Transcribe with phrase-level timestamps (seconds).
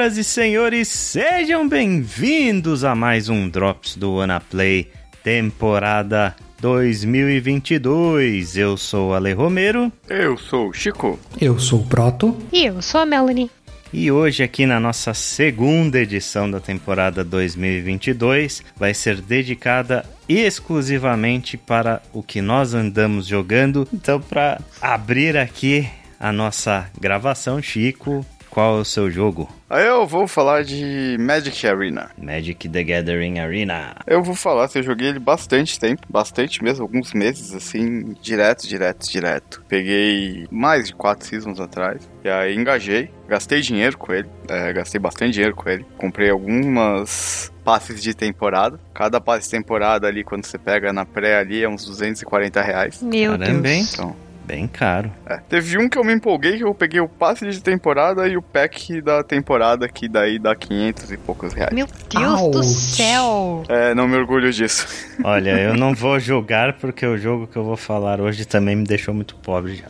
[0.00, 4.16] Senhoras e senhores, sejam bem-vindos a mais um Drops do
[4.48, 4.90] Play
[5.22, 8.56] temporada 2022.
[8.56, 9.92] Eu sou o Ale Romero.
[10.08, 11.20] Eu sou o Chico.
[11.38, 12.34] Eu sou o Proto.
[12.50, 13.50] E eu sou a Melanie.
[13.92, 22.00] E hoje, aqui na nossa segunda edição da temporada 2022, vai ser dedicada exclusivamente para
[22.10, 23.86] o que nós andamos jogando.
[23.92, 25.86] Então, para abrir aqui
[26.18, 29.48] a nossa gravação, Chico, qual é o seu jogo?
[29.68, 32.10] Aí eu vou falar de Magic Arena.
[32.18, 33.94] Magic the Gathering Arena.
[34.06, 38.66] Eu vou falar que eu joguei ele bastante tempo, bastante mesmo, alguns meses, assim, direto,
[38.66, 39.62] direto, direto.
[39.68, 45.00] Peguei mais de quatro seasons atrás, e aí engajei, gastei dinheiro com ele, é, gastei
[45.00, 45.86] bastante dinheiro com ele.
[45.96, 48.80] Comprei algumas passes de temporada.
[48.92, 53.00] Cada passe de temporada ali, quando você pega na pré ali, é uns 240 reais.
[53.00, 53.74] Meu Caramba, Deus.
[53.74, 53.86] hein?
[53.92, 54.16] Então,
[54.50, 55.12] Bem caro.
[55.26, 55.38] É.
[55.48, 58.42] Teve um que eu me empolguei, que eu peguei o passe de temporada e o
[58.42, 61.72] pack da temporada, que daí dá 500 e poucos reais.
[61.72, 62.64] Meu Deus do Ouch.
[62.66, 63.62] céu.
[63.68, 64.88] É, não me orgulho disso.
[65.22, 68.82] Olha, eu não vou julgar porque o jogo que eu vou falar hoje também me
[68.82, 69.86] deixou muito pobre já.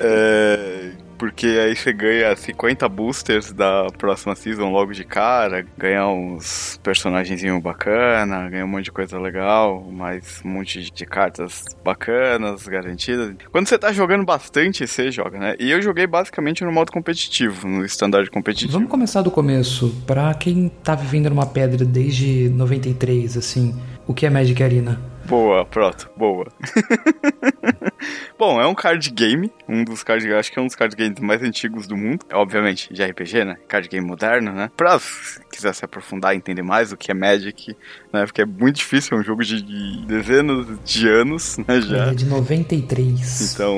[0.00, 6.78] É, porque aí você ganha 50 boosters da próxima season logo de cara, ganha uns
[6.82, 13.34] personagenzinhos bacana, ganha um monte de coisa legal, mais um monte de cartas bacanas, garantidas.
[13.50, 15.56] Quando você tá jogando bastante, você joga, né?
[15.58, 18.72] E eu joguei basicamente no modo competitivo, no standard competitivo.
[18.72, 19.94] Vamos começar do começo.
[20.06, 23.74] Pra quem tá vivendo numa pedra desde 93, assim,
[24.06, 25.17] o que é Magic Arena?
[25.28, 26.46] Boa, pronto, boa.
[28.38, 31.18] Bom, é um card game, um dos card acho que é um dos card games
[31.20, 32.24] mais antigos do mundo.
[32.32, 33.56] Obviamente, de RPG, né?
[33.66, 34.70] Card game moderno, né?
[34.76, 37.76] Pra se quiser se aprofundar e entender mais o que é Magic,
[38.12, 38.24] né?
[38.24, 41.80] Porque é muito difícil, é um jogo de de dezenas de anos, né?
[41.80, 42.02] Já.
[42.02, 43.52] Ele é de 93.
[43.52, 43.74] Então,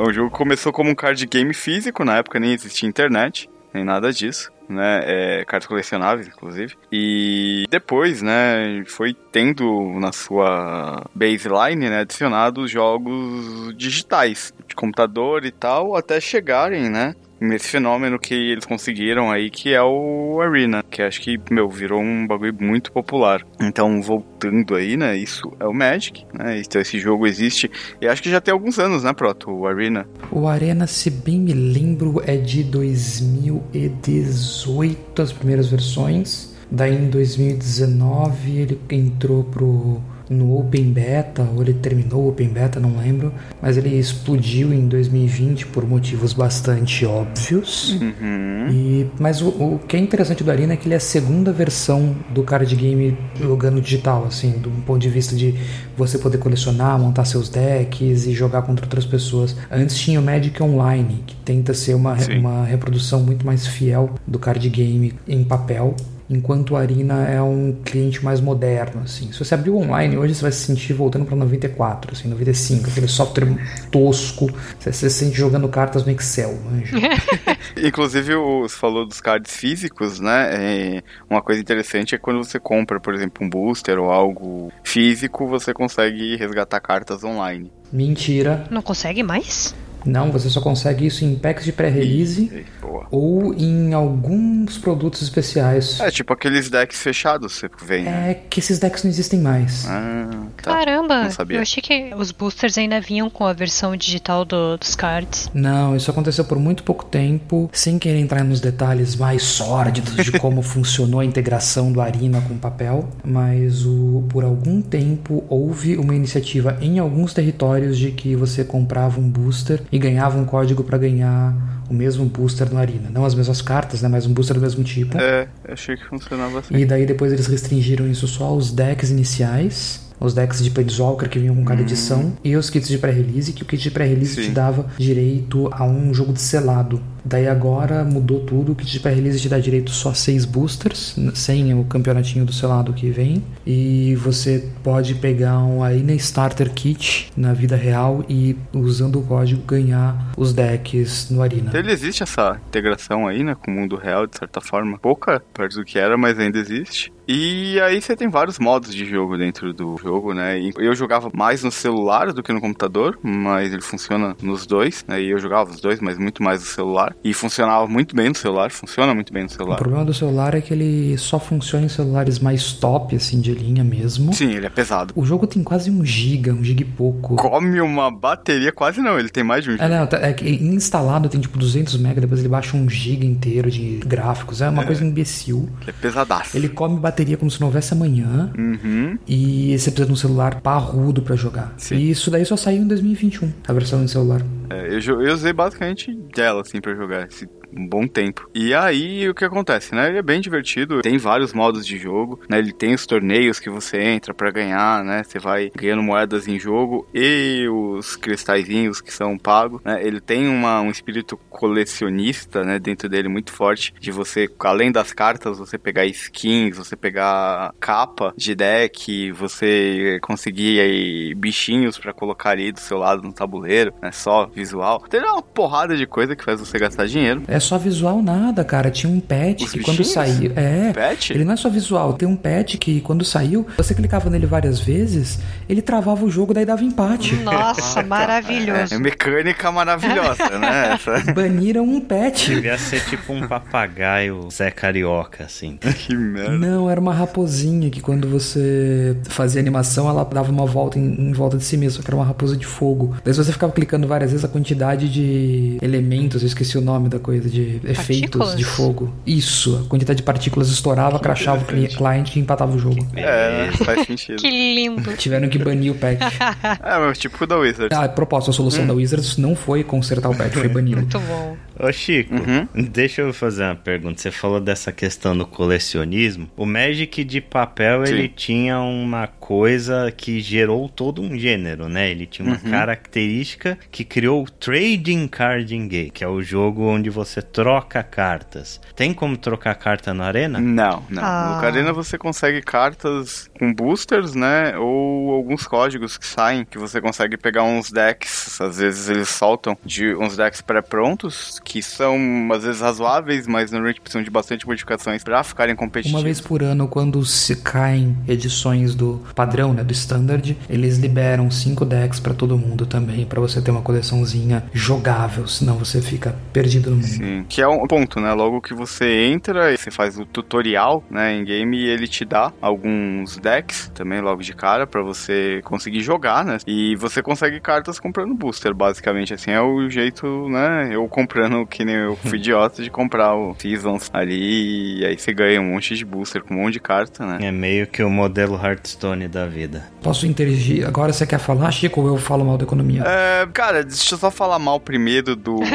[0.00, 3.48] é um jogo que começou como um card game físico, na época nem existia internet,
[3.72, 5.00] nem nada disso, né?
[5.04, 6.76] É, cartas colecionáveis, inclusive.
[6.90, 15.50] E depois, né, foi tendo na sua baseline, né, adicionados jogos digitais, de computador e
[15.50, 21.02] tal, até chegarem, né, nesse fenômeno que eles conseguiram aí, que é o Arena, que
[21.02, 23.44] acho que, meu, virou um bagulho muito popular.
[23.60, 27.70] Então, voltando aí, né, isso é o Magic, né, então esse jogo existe,
[28.00, 30.08] e acho que já tem alguns anos, né, Proto, o Arena.
[30.30, 36.52] O Arena, se bem me lembro, é de 2018, as primeiras versões.
[36.70, 40.00] Daí em 2019 ele entrou pro
[40.32, 44.88] no Open Beta, ou ele terminou o Open Beta, não lembro, mas ele explodiu em
[44.88, 48.00] 2020 por motivos bastante óbvios.
[48.00, 48.68] Uhum.
[48.70, 51.52] E, mas o, o que é interessante do Arena é que ele é a segunda
[51.52, 55.54] versão do card game jogando digital, assim, do ponto de vista de
[55.96, 59.56] você poder colecionar, montar seus decks e jogar contra outras pessoas.
[59.70, 62.38] Antes tinha o Magic Online, que tenta ser uma, Sim.
[62.38, 65.94] uma reprodução muito mais fiel do card game em papel.
[66.32, 69.30] Enquanto o Arena é um cliente mais moderno, assim.
[69.32, 72.88] Se você abrir o online hoje, você vai se sentir voltando para 94, assim, 95,
[72.88, 73.48] aquele software
[73.90, 74.46] tosco.
[74.78, 76.96] Você, você se sente jogando cartas no Excel, manja.
[77.76, 80.48] Inclusive, o- você falou dos cards físicos, né?
[80.96, 85.46] É, uma coisa interessante é quando você compra, por exemplo, um booster ou algo físico,
[85.46, 87.70] você consegue resgatar cartas online.
[87.92, 88.64] Mentira.
[88.70, 89.74] Não consegue mais?
[90.04, 92.64] Não, você só consegue isso em packs de pré-release
[93.10, 96.00] ou em alguns produtos especiais.
[96.00, 98.30] É tipo aqueles decks fechados você vem, né?
[98.30, 99.86] É que esses decks não existem mais.
[99.88, 100.30] Ah,
[100.62, 100.72] tá.
[100.74, 101.58] Caramba, não sabia.
[101.58, 105.50] eu achei que os boosters ainda vinham com a versão digital do- dos cards.
[105.54, 110.32] Não, isso aconteceu por muito pouco tempo, sem querer entrar nos detalhes mais sórdidos de
[110.38, 115.96] como funcionou a integração do Arena com o papel, mas o, por algum tempo houve
[115.96, 120.82] uma iniciativa em alguns territórios de que você comprava um booster e ganhava um código
[120.82, 121.54] para ganhar
[121.88, 123.10] o mesmo booster no Arena.
[123.10, 125.18] Não as mesmas cartas, né, mas um booster do mesmo tipo.
[125.18, 126.74] É, achei que funcionava assim.
[126.74, 130.00] E daí depois eles restringiram isso só aos decks iniciais.
[130.18, 132.32] Os decks de Planeswalker que vinham com cada edição.
[132.44, 136.14] E os kits de pré-release, que o kit de pré-release te dava direito a um
[136.14, 137.02] jogo de selado.
[137.24, 138.72] Daí agora mudou tudo.
[138.72, 142.52] O kit de pré-release te dá direito só a seis boosters, sem o campeonatinho do
[142.52, 143.42] selado que vem.
[143.66, 149.62] E você pode pegar um Arena Starter Kit na vida real e, usando o código,
[149.62, 151.68] ganhar os decks no Arena.
[151.68, 154.98] Então, ele existe essa integração aí, né, com o mundo real, de certa forma.
[154.98, 157.12] Pouca perto do que era, mas ainda existe.
[157.26, 160.60] E aí você tem vários modos de jogo dentro do jogo, né?
[160.76, 165.22] Eu jogava mais no celular do que no computador, mas ele funciona nos dois, né?
[165.22, 167.11] E eu jogava os dois, mas muito mais no celular.
[167.12, 167.16] Celular.
[167.24, 169.76] E funcionava muito bem no celular, funciona muito bem no O celular.
[169.76, 173.84] problema do celular é que ele só funciona em celulares mais top, assim, de linha
[173.84, 174.32] mesmo.
[174.32, 175.12] Sim, ele é pesado.
[175.16, 177.36] O jogo tem quase um giga, um giga e pouco.
[177.36, 180.48] Come uma bateria, quase não, ele tem mais de um É, não, tá- é que
[180.48, 184.60] instalado tem tipo 200 MB, depois ele baixa um giga inteiro de gráficos.
[184.60, 185.68] É uma coisa imbecil.
[185.82, 186.56] Ele é pesadaço.
[186.56, 188.50] Ele come bateria como se não houvesse amanhã.
[188.58, 189.18] Uhum.
[189.26, 191.74] E você precisa de um celular parrudo pra jogar.
[191.76, 191.96] Sim.
[191.96, 194.42] E isso daí só saiu em 2021, a versão de celular.
[194.70, 198.48] É, eu, eu usei basicamente dela, assim, pra jogar esse um bom tempo.
[198.54, 200.08] E aí, o que acontece, né?
[200.08, 202.58] Ele é bem divertido, tem vários modos de jogo, né?
[202.58, 205.22] Ele tem os torneios que você entra pra ganhar, né?
[205.24, 210.04] Você vai ganhando moedas em jogo e os cristalzinhos que são pagos, né?
[210.04, 212.78] Ele tem uma, um espírito colecionista, né?
[212.78, 218.34] Dentro dele muito forte, de você, além das cartas, você pegar skins, você pegar capa
[218.36, 224.12] de deck, você conseguir aí bichinhos pra colocar ali do seu lado no tabuleiro, né?
[224.12, 225.00] Só visual.
[225.08, 227.42] Tem uma porrada de coisa que faz você gastar dinheiro.
[227.48, 228.90] É só visual nada, cara.
[228.90, 230.52] Tinha um patch Os que quando saiu.
[230.56, 230.92] É.
[230.92, 231.30] Patch?
[231.30, 234.80] Ele não é só visual, tem um patch que quando saiu, você clicava nele várias
[234.80, 235.38] vezes,
[235.68, 237.34] ele travava o jogo, daí dava empate.
[237.42, 238.94] Nossa, maravilhoso.
[238.94, 240.94] É mecânica maravilhosa, né?
[240.94, 241.20] Essa...
[241.32, 242.48] Baniram um patch.
[242.48, 245.78] Devia ser tipo um papagaio Zé Carioca, assim.
[246.06, 246.56] que merda.
[246.56, 251.32] Não, era uma raposinha que quando você fazia animação, ela dava uma volta em, em
[251.32, 253.16] volta de si mesma, que era uma raposa de fogo.
[253.24, 257.18] Daí você ficava clicando várias vezes, a quantidade de elementos, eu esqueci o nome da
[257.18, 257.96] coisa, de efeitos
[258.40, 258.56] Partículas?
[258.56, 259.14] de fogo.
[259.26, 263.06] Isso, a quantidade de partículas estourava, crachava o cli- cliente e empatava o jogo.
[263.14, 264.36] É, faz sentido.
[264.40, 265.12] Que lindo.
[265.16, 266.20] Tiveram que banir o patch.
[266.82, 267.94] É, mas tipo da Wizard.
[267.94, 271.00] Ah, a propósito, a solução da Wizards não foi consertar o patch, foi bani-lo.
[271.02, 271.56] Muito bom.
[271.78, 272.66] Ô Chico, Uhum.
[272.90, 274.20] deixa eu fazer uma pergunta.
[274.20, 276.48] Você falou dessa questão do colecionismo.
[276.56, 278.12] O Magic de papel, Sim.
[278.12, 282.10] ele tinha uma coisa que gerou todo um gênero, né?
[282.10, 282.54] Ele tinha Uhum.
[282.62, 288.02] uma característica que criou o Trading Card Game, que é o jogo onde você troca
[288.02, 288.80] cartas.
[288.94, 290.60] Tem como trocar carta na arena?
[290.60, 291.22] Não, não.
[291.24, 291.52] Ah.
[291.54, 294.76] No Carena você consegue cartas com boosters, né?
[294.76, 298.60] Ou alguns códigos que saem, que você consegue pegar uns decks.
[298.60, 302.18] Às vezes eles soltam de uns decks pré-prontos, que são
[302.52, 306.18] às vezes razoáveis, mas normalmente precisam de bastante modificações pra ficarem competitivos.
[306.18, 311.48] Uma vez por ano, quando se caem edições do padrão, né, do standard, eles liberam
[311.48, 316.34] cinco decks pra todo mundo também, pra você ter uma coleçãozinha jogável, senão você fica
[316.52, 317.06] perdido no mundo.
[317.06, 318.32] Sim, que é um ponto, né?
[318.32, 322.24] Logo que você entra e você faz o tutorial, né, em game, e ele te
[322.24, 323.51] dá alguns decks
[323.94, 326.58] também logo de cara pra você conseguir jogar, né?
[326.66, 330.88] E você consegue cartas comprando booster, basicamente, assim, é o jeito, né?
[330.92, 335.32] Eu comprando que nem eu fui idiota de comprar o Seasons ali e aí você
[335.32, 337.38] ganha um monte de booster com um monte de carta, né?
[337.40, 339.84] É meio que o modelo Hearthstone da vida.
[340.02, 340.86] Posso interagir?
[340.86, 343.02] Agora você quer falar, Chico, ou eu falo mal da economia?
[343.06, 345.60] É, cara, deixa eu só falar mal primeiro do.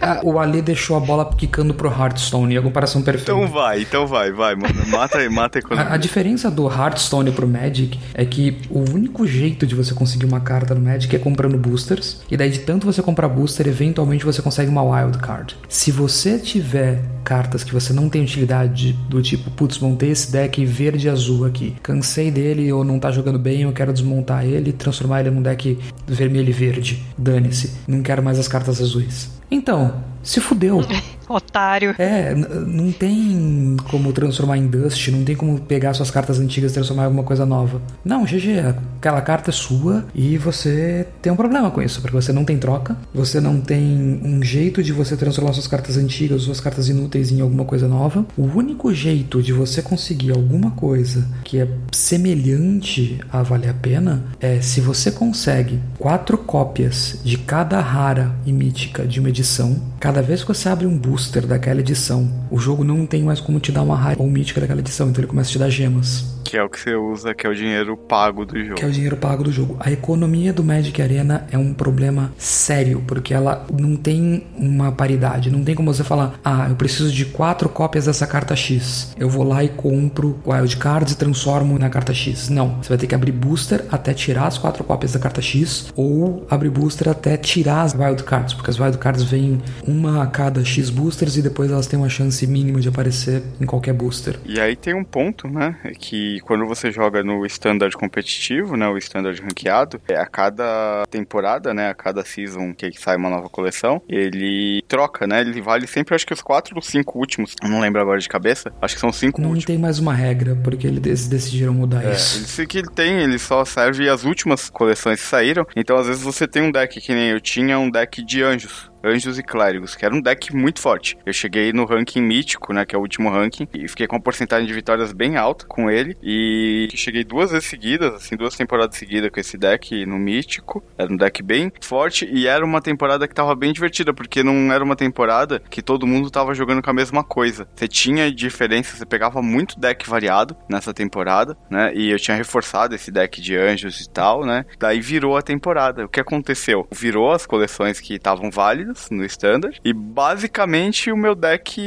[0.00, 3.32] Ah, o Ali deixou a bola quicando pro Hearthstone, e a comparação perfeita.
[3.32, 4.86] então vai, então vai, vai, mano.
[4.88, 5.80] Mata, mata a economia.
[5.90, 10.26] A, a diferença do Hearthstone pro Magic é que o único jeito de você conseguir
[10.26, 12.22] uma carta no Magic é comprando boosters.
[12.30, 15.56] E daí, de tanto você comprar booster, eventualmente você consegue uma wild card.
[15.68, 20.64] Se você tiver cartas que você não tem utilidade, do tipo, putz, montei esse deck
[20.64, 24.70] verde e azul aqui, cansei dele ou não tá jogando bem, eu quero desmontar ele
[24.70, 27.02] e transformar ele num deck vermelho e verde.
[27.16, 29.39] Dane-se, não quero mais as cartas azuis.
[29.50, 30.80] Então, se fudeu.
[31.30, 31.94] Otário.
[31.96, 36.74] É, não tem como transformar em Dust, não tem como pegar suas cartas antigas e
[36.74, 37.80] transformar em alguma coisa nova.
[38.04, 42.32] Não, GG, aquela carta é sua e você tem um problema com isso, porque você
[42.32, 46.60] não tem troca, você não tem um jeito de você transformar suas cartas antigas, suas
[46.60, 48.26] cartas inúteis em alguma coisa nova.
[48.36, 54.24] O único jeito de você conseguir alguma coisa que é semelhante a valer a pena
[54.40, 59.80] é se você consegue quatro cópias de cada rara e mítica de uma edição.
[60.00, 63.60] Cada vez que você abre um booster daquela edição, o jogo não tem mais como
[63.60, 66.40] te dar uma rara ou mítica daquela edição, então ele começa a te dar gemas.
[66.44, 68.74] Que é o que você usa, que é o dinheiro pago do jogo.
[68.74, 69.76] Que é o dinheiro pago do jogo.
[69.78, 75.48] A economia do Magic Arena é um problema sério, porque ela não tem uma paridade.
[75.48, 79.14] Não tem como você falar, ah, eu preciso de quatro cópias dessa carta X.
[79.16, 82.48] Eu vou lá e compro Wild Cards e transformo na carta X.
[82.48, 82.78] Não.
[82.82, 86.44] Você vai ter que abrir booster até tirar as quatro cópias da carta X, ou
[86.50, 89.62] abrir booster até tirar as Wild Cards, porque as Wild Cards vêm
[90.00, 93.42] uma a cada X booster boosters e depois elas têm uma chance mínima de aparecer
[93.60, 94.36] em qualquer booster.
[94.44, 95.76] E aí tem um ponto, né?
[95.84, 98.86] É que quando você joga no standard competitivo, né?
[98.88, 101.88] O standard ranqueado, é a cada temporada, né?
[101.90, 105.40] A cada season que sai uma nova coleção, ele troca, né?
[105.40, 107.54] Ele vale sempre, acho que os quatro ou cinco últimos.
[107.62, 108.72] Eu não lembro agora de cabeça.
[108.80, 109.64] Acho que são cinco Não últimos.
[109.64, 112.38] tem mais uma regra, porque eles decidiram mudar É, isso.
[112.42, 115.66] isso que ele tem, ele só serve as últimas coleções que saíram.
[115.74, 118.89] Então, às vezes, você tem um deck que nem eu tinha um deck de anjos.
[119.02, 121.16] Anjos e Clérigos, que era um deck muito forte.
[121.24, 124.22] Eu cheguei no ranking mítico, né, que é o último ranking, e fiquei com uma
[124.22, 126.16] porcentagem de vitórias bem alta com ele.
[126.22, 130.82] E cheguei duas vezes seguidas, assim, duas temporadas seguidas com esse deck no mítico.
[130.98, 134.72] Era um deck bem forte e era uma temporada que tava bem divertida, porque não
[134.72, 137.68] era uma temporada que todo mundo tava jogando com a mesma coisa.
[137.74, 141.92] Você tinha diferença, você pegava muito deck variado nessa temporada, né?
[141.94, 144.64] E eu tinha reforçado esse deck de anjos e tal, né?
[144.78, 146.04] Daí virou a temporada.
[146.04, 146.86] O que aconteceu?
[146.90, 151.80] Virou as coleções que estavam válidas no standard e basicamente o meu deck,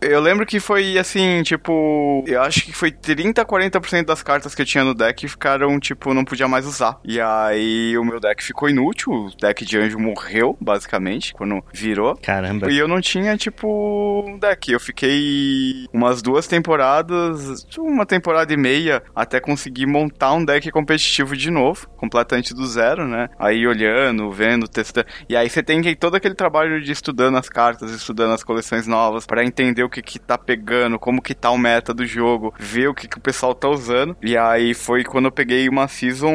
[0.00, 4.62] eu lembro que foi assim, tipo, eu acho que foi 30 40% das cartas que
[4.62, 6.98] eu tinha no deck ficaram tipo não podia mais usar.
[7.04, 12.16] E aí o meu deck ficou inútil, o deck de anjo morreu basicamente quando virou.
[12.16, 12.70] Caramba.
[12.70, 14.72] E eu não tinha, tipo, um deck.
[14.72, 21.36] Eu fiquei umas duas temporadas, uma temporada e meia, até conseguir montar um deck competitivo
[21.36, 23.28] de novo, completamente do zero, né?
[23.38, 25.06] Aí olhando, vendo, testando.
[25.28, 28.86] E aí você tem que todo aquele trabalho de estudando as cartas, estudando as coleções
[28.86, 32.54] novas, para entender o que que tá pegando, como que tá o meta do jogo,
[32.58, 34.16] ver o que que o pessoal tá usando.
[34.22, 36.34] E aí foi quando eu peguei uma season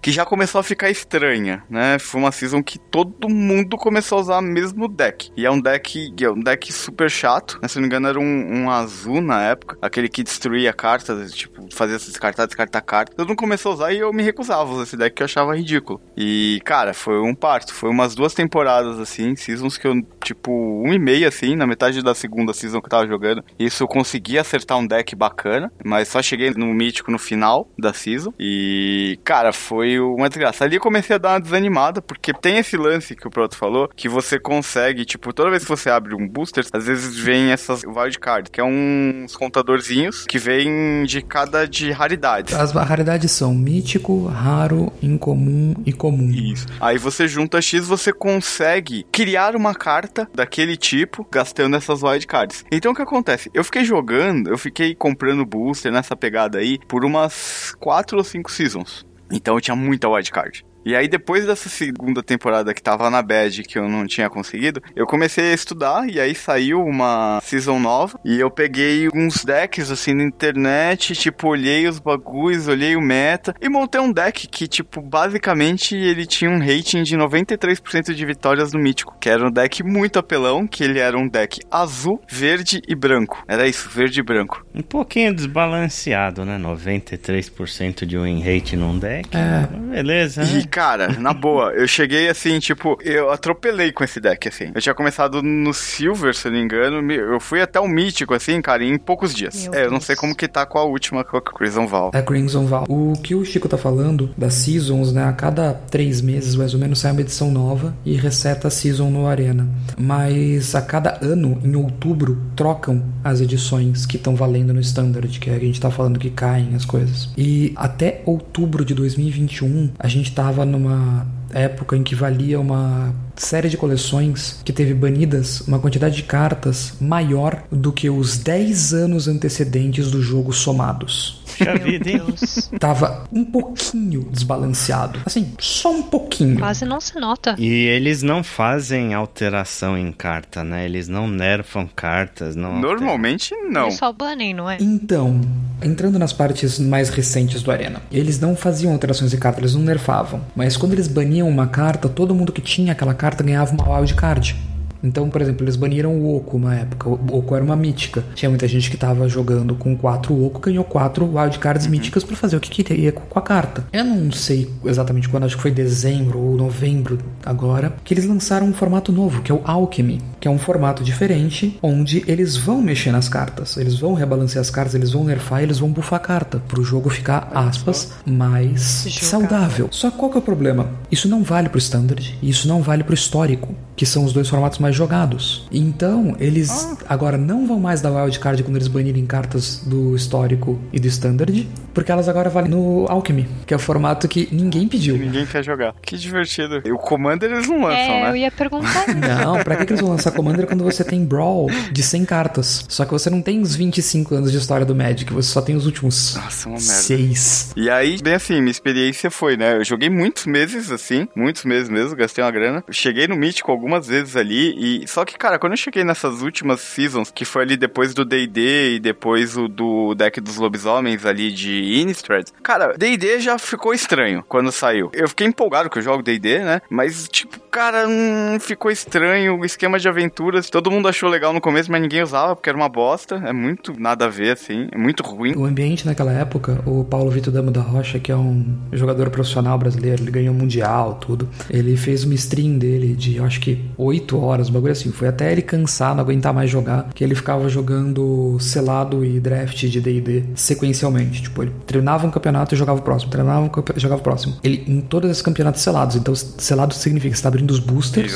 [0.00, 1.98] que já começou a ficar estranha, né?
[1.98, 5.30] Foi uma season que todo mundo começou a usar o mesmo deck.
[5.36, 7.58] E é um deck, é um deck super chato.
[7.60, 7.68] né?
[7.68, 9.76] Se não me engano, era um, um azul na época.
[9.82, 13.14] Aquele que destruía cartas, tipo, fazia se descartar, descartar cartas.
[13.14, 15.26] Todo mundo começou a usar e eu me recusava a usar esse deck que eu
[15.26, 16.00] achava ridículo.
[16.16, 17.74] E, cara, foi um parto.
[17.74, 22.02] Foi umas duas temporadas, assim, seasons que eu, tipo, um e meio, assim, na metade
[22.02, 23.44] da segunda season que eu tava jogando.
[23.58, 27.92] Isso eu consegui acertar um deck bacana, mas só cheguei no mítico no final da
[27.92, 28.32] season.
[28.38, 30.64] E, cara, foi uma desgraça.
[30.64, 33.88] Ali eu comecei a dar uma desanimada, porque tem esse lance que o Proto falou,
[33.94, 37.82] que você consegue, tipo, toda vez que você abre um booster, às vezes vem essas
[37.84, 42.54] wildcards, que é uns contadorzinhos que vem de cada de raridades.
[42.54, 46.30] As raridades são mítico, raro, incomum e comum.
[46.30, 46.66] Isso.
[46.80, 52.62] Aí você junta X, você consegue criar uma carta daquele tipo, gastando essas wildcards.
[52.70, 53.50] Então o que acontece?
[53.54, 58.52] Eu fiquei jogando, eu fiquei comprando booster nessa pegada aí por umas 4 ou 5
[58.52, 59.06] seasons.
[59.32, 60.62] Então eu tinha muita wildcard.
[60.84, 64.82] E aí, depois dessa segunda temporada que tava na bad, que eu não tinha conseguido,
[64.94, 69.90] eu comecei a estudar, e aí saiu uma season nova, e eu peguei uns decks,
[69.90, 74.68] assim, na internet, tipo, olhei os bagulhos, olhei o meta, e montei um deck que,
[74.68, 79.50] tipo, basicamente, ele tinha um rating de 93% de vitórias no Mítico, que era um
[79.50, 83.42] deck muito apelão, que ele era um deck azul, verde e branco.
[83.48, 84.64] Era isso, verde e branco.
[84.74, 86.58] Um pouquinho desbalanceado, né?
[86.58, 89.30] 93% de win rate num deck.
[89.34, 89.66] É.
[89.94, 90.48] Beleza, né?
[90.74, 94.72] Cara, na boa, eu cheguei assim, tipo, eu atropelei com esse deck, assim.
[94.74, 97.12] Eu tinha começado no Silver, se eu não me engano.
[97.12, 99.68] Eu fui até o Mítico, assim, cara, em poucos dias.
[99.68, 102.10] Meu é, eu não sei como que tá com a última, com a Crimson Val.
[102.12, 102.86] A Crimson Val.
[102.88, 105.22] O que o Chico tá falando das seasons, né?
[105.24, 109.10] A cada três meses, mais ou menos, sai uma edição nova e reseta a season
[109.10, 109.68] no Arena.
[109.96, 115.50] Mas a cada ano, em outubro, trocam as edições que estão valendo no Standard, que
[115.50, 117.28] é a gente tá falando que caem as coisas.
[117.38, 123.68] E até outubro de 2021, a gente tava numa época em que valia uma série
[123.68, 129.28] de coleções que teve banidas uma quantidade de cartas maior do que os 10 anos
[129.28, 131.42] antecedentes do jogo somados.
[131.60, 131.66] Hein?
[131.84, 132.70] Meu Deus.
[132.78, 135.20] Tava um pouquinho desbalanceado.
[135.24, 136.58] Assim, só um pouquinho.
[136.58, 137.54] Quase não se nota.
[137.58, 140.84] E eles não fazem alteração em carta, né?
[140.84, 142.96] Eles não nerfam cartas, não alteram.
[142.96, 143.84] Normalmente, não.
[143.84, 144.78] Eles só banem, não é?
[144.80, 145.40] Então,
[145.82, 149.82] entrando nas partes mais recentes do Arena, eles não faziam alterações de carta, eles não
[149.82, 150.40] nerfavam.
[150.56, 154.14] Mas quando eles baniam uma carta, todo mundo que tinha aquela carta ganhava uma wild
[154.14, 154.56] card.
[155.04, 157.08] Então, por exemplo, eles baniram o Oco uma época.
[157.10, 158.24] O Oco era uma mítica.
[158.34, 162.56] Tinha muita gente que tava jogando com quatro Oco, ganhou quatro wildcards míticas pra fazer
[162.56, 163.84] o que queria com a carta.
[163.92, 168.66] Eu não sei exatamente quando, acho que foi dezembro ou novembro agora, que eles lançaram
[168.66, 172.80] um formato novo, que é o Alchemy, que é um formato diferente, onde eles vão
[172.80, 173.76] mexer nas cartas.
[173.76, 177.10] Eles vão rebalancear as cartas, eles vão nerfar, eles vão buffar a carta, pro jogo
[177.10, 179.28] ficar, aspas, mais Jogável.
[179.28, 179.88] saudável.
[179.90, 180.88] Só qual que é o problema?
[181.10, 184.48] Isso não vale pro Standard e isso não vale pro Histórico, que são os dois
[184.48, 185.66] formatos mais mais jogados.
[185.70, 186.96] Então, eles ah.
[187.08, 191.68] agora não vão mais dar wildcard quando eles banirem cartas do histórico e do standard,
[191.92, 195.16] porque elas agora valem no Alchemy, que é o formato que ninguém pediu.
[195.16, 195.94] Ninguém quer jogar.
[196.00, 196.82] Que divertido.
[196.84, 198.30] E o Commander eles não lançam, é, né?
[198.30, 199.06] Eu ia perguntar.
[199.14, 202.84] não, pra que eles vão lançar Commander quando você tem Brawl de 100 cartas?
[202.88, 205.76] Só que você não tem os 25 anos de história do Magic, você só tem
[205.76, 206.92] os últimos Nossa, uma merda.
[206.92, 207.72] seis.
[207.76, 209.76] E aí, bem assim, minha experiência foi, né?
[209.76, 212.84] Eu joguei muitos meses, assim, muitos meses mesmo, gastei uma grana.
[212.90, 216.80] cheguei no Mítico algumas vezes ali, e só que, cara, quando eu cheguei nessas últimas
[216.80, 221.52] seasons, que foi ali depois do D&D e depois o do deck dos lobisomens ali
[221.52, 225.10] de Innistrad, cara, D&D já ficou estranho quando saiu.
[225.12, 226.80] Eu fiquei empolgado que eu jogo D&D, né?
[226.90, 230.70] Mas, tipo, cara, hum, ficou estranho o esquema de aventuras.
[230.70, 233.42] Todo mundo achou legal no começo, mas ninguém usava porque era uma bosta.
[233.44, 234.88] É muito nada a ver, assim.
[234.92, 235.54] É muito ruim.
[235.56, 239.78] O ambiente naquela época, o Paulo Vitor Damo da Rocha, que é um jogador profissional
[239.78, 241.48] brasileiro, ele ganhou mundial, tudo.
[241.68, 245.10] Ele fez uma stream dele de, acho que 8 horas, um bagulho assim.
[245.10, 249.84] Foi até ele cansar, não aguentar mais jogar, que ele ficava jogando selado e draft
[249.86, 251.42] de D&D sequencialmente.
[251.42, 254.24] Tipo, ele treinava um campeonato e jogava o próximo, treinava um campeonato e jogava o
[254.24, 254.56] próximo.
[254.62, 258.32] Ele, em todos esses campeonatos selados, então selado significa que você tá abrindo os boosters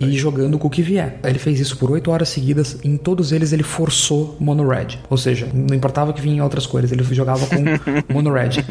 [0.00, 1.18] e jogando com o que vier.
[1.24, 4.98] Ele fez isso por 8 horas seguidas, em todos eles ele forçou mono red.
[5.08, 7.56] Ou seja, não importava que vinha em outras cores, ele jogava com
[8.12, 8.64] mono red.